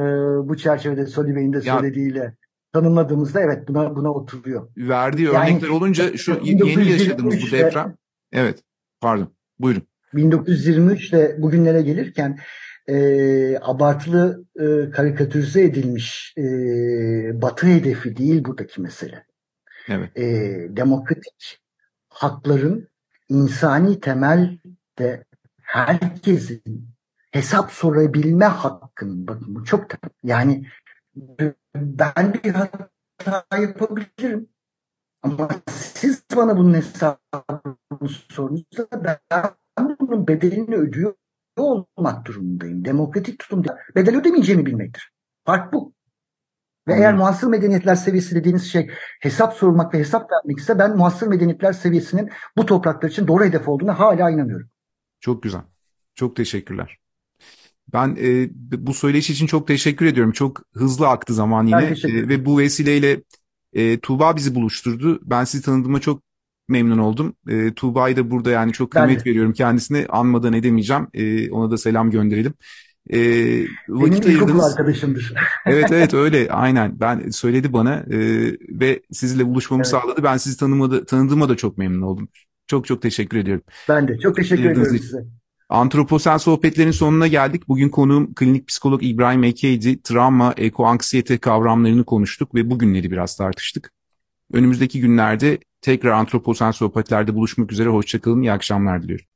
bu 0.50 0.58
çerçevede 0.58 1.06
Soli 1.08 1.36
Bey'in 1.36 1.54
de 1.54 1.62
Ya- 1.64 1.80
söylediğiyle 1.80 2.36
tanımladığımızda 2.74 3.42
evet 3.42 3.68
buna 3.68 3.96
buna 3.96 4.14
oturuyor. 4.14 4.68
Verdiği 4.78 5.24
Yani- 5.24 5.38
örnekler 5.52 5.70
olunca 5.70 6.18
şu 6.18 6.32
yeni 6.44 6.60
1923'te 6.62 6.92
yaşadığımız 7.04 7.42
bu 7.48 7.52
deprem. 7.52 7.96
Evet, 8.32 8.64
pardon. 9.02 9.34
Buyurun. 9.60 9.84
1923 10.14 11.10
ile 11.10 11.42
bugünlere 11.42 11.82
gelirken 11.82 12.40
e, 12.88 13.58
abartılı 13.62 14.46
e, 14.60 14.92
karikatürize 14.92 15.64
edilmiş 15.64 16.34
e, 16.38 16.42
batı 17.42 17.68
hedefi 17.68 18.18
değil 18.18 18.46
buradaki 18.46 18.82
mesele. 18.82 19.26
Evet. 19.88 20.18
E, 20.18 20.26
demokratik 20.70 21.60
hakların 22.10 22.88
insani 23.30 24.00
temelde 24.00 25.26
herkesin 25.62 26.90
hesap 27.32 27.72
sorabilme 27.72 28.46
hakkının 28.46 29.28
bakın 29.28 29.56
bu 29.56 29.64
çok 29.64 29.86
yani 30.24 30.66
ben 31.76 32.34
bir 32.34 32.54
hata 32.54 33.58
yapabilirim 33.58 34.50
ama 35.24 35.50
siz 35.72 36.24
bana 36.36 36.58
bunun 36.58 36.74
hesabını 36.74 38.10
sorunuzda 38.30 38.88
ben 39.04 39.18
bunun 40.00 40.28
bedelini 40.28 40.76
ödüyor 40.76 41.14
olmak 41.58 42.26
durumundayım. 42.26 42.86
Demokratik 42.86 43.40
tutumda 43.40 43.78
bedel 43.96 44.18
ödemeyeceğimi 44.18 44.66
bilmektir. 44.66 45.12
Fark 45.46 45.74
bu. 45.74 45.94
Ve 46.88 46.94
eğer 46.94 47.16
muhasır 47.16 47.48
medeniyetler 47.48 47.96
seviyesi 47.96 48.36
dediğiniz 48.36 48.72
şey 48.72 48.90
hesap 49.22 49.54
sormak 49.54 49.94
ve 49.94 50.00
hesap 50.00 50.32
vermek 50.32 50.60
ise 50.60 50.80
ben 50.80 50.98
muhasır 50.98 51.28
medeniyetler 51.28 51.74
seviyesinin 51.74 52.30
bu 52.58 52.66
topraklar 52.66 53.10
için 53.10 53.28
doğru 53.28 53.44
hedef 53.44 53.68
olduğuna 53.68 54.00
hala 54.00 54.30
inanıyorum. 54.30 54.70
Çok 55.20 55.44
güzel. 55.44 55.62
Çok 56.16 56.36
teşekkürler. 56.36 56.98
Ben 57.94 58.18
e, 58.22 58.50
bu 58.86 58.94
söyleyiş 58.94 59.30
için 59.30 59.48
çok 59.48 59.68
teşekkür 59.68 60.06
ediyorum. 60.06 60.32
Çok 60.32 60.62
hızlı 60.74 61.08
aktı 61.08 61.34
zaman 61.34 61.66
yine 61.66 61.84
e, 61.84 62.28
ve 62.30 62.46
bu 62.46 62.58
vesileyle 62.60 63.24
e, 63.74 64.00
Tuğba 64.00 64.36
bizi 64.36 64.56
buluşturdu. 64.56 65.20
Ben 65.24 65.44
sizi 65.44 65.64
tanıdığıma 65.64 66.02
çok 66.02 66.24
memnun 66.70 66.98
oldum. 66.98 67.34
E, 67.50 67.74
Tuğba'yı 67.74 68.16
da 68.16 68.32
burada 68.32 68.52
yani 68.52 68.74
çok 68.74 68.92
kıymet 68.92 69.26
veriyorum 69.26 69.54
kendisine. 69.54 70.06
Anmadan 70.10 70.54
edemeyeceğim. 70.54 71.08
E, 71.14 71.52
ona 71.52 71.72
da 71.72 71.78
selam 71.78 72.12
gönderelim. 72.12 72.54
E, 73.10 73.20
vakit 73.90 74.26
Benim 74.26 74.36
ilkokul 74.36 74.60
arkadaşımdır. 74.60 75.34
evet 75.66 75.92
evet 75.92 76.14
öyle 76.14 76.52
aynen. 76.52 77.00
Ben 77.00 77.30
söyledi 77.30 77.74
bana 77.74 77.96
e, 77.96 78.18
ve 78.70 79.02
sizinle 79.12 79.46
buluşmamı 79.46 79.82
evet. 79.82 79.92
sağladı. 79.92 80.24
Ben 80.24 80.38
sizi 80.38 80.58
tanımadı, 80.58 81.06
tanıdığıma 81.06 81.50
da 81.50 81.58
çok 81.58 81.78
memnun 81.78 82.02
oldum. 82.02 82.30
Çok 82.68 82.86
çok 82.86 83.02
teşekkür 83.02 83.38
ediyorum. 83.38 83.64
Ben 83.90 84.08
de 84.08 84.20
çok 84.20 84.36
teşekkür 84.36 84.70
ediyorum 84.70 84.98
size. 84.98 85.26
Antroposen 85.70 86.38
sohbetlerin 86.38 86.92
sonuna 86.92 87.28
geldik. 87.28 87.68
Bugün 87.68 87.90
konuğum 87.90 88.34
klinik 88.34 88.68
psikolog 88.68 89.04
İbrahim 89.04 89.44
Ekeydi. 89.44 90.02
Travma, 90.02 90.54
ekoanksiyete 90.58 91.38
kavramlarını 91.38 92.06
konuştuk 92.06 92.56
ve 92.56 92.70
bugünleri 92.70 93.12
biraz 93.12 93.36
tartıştık. 93.36 93.92
Önümüzdeki 94.54 95.02
günlerde 95.02 95.60
tekrar 95.82 96.12
antroposen 96.12 96.72
sohbetlerde 96.72 97.36
buluşmak 97.36 97.72
üzere. 97.72 97.90
Hoşçakalın, 97.90 98.42
iyi 98.42 98.52
akşamlar 98.52 99.04
diliyorum. 99.04 99.29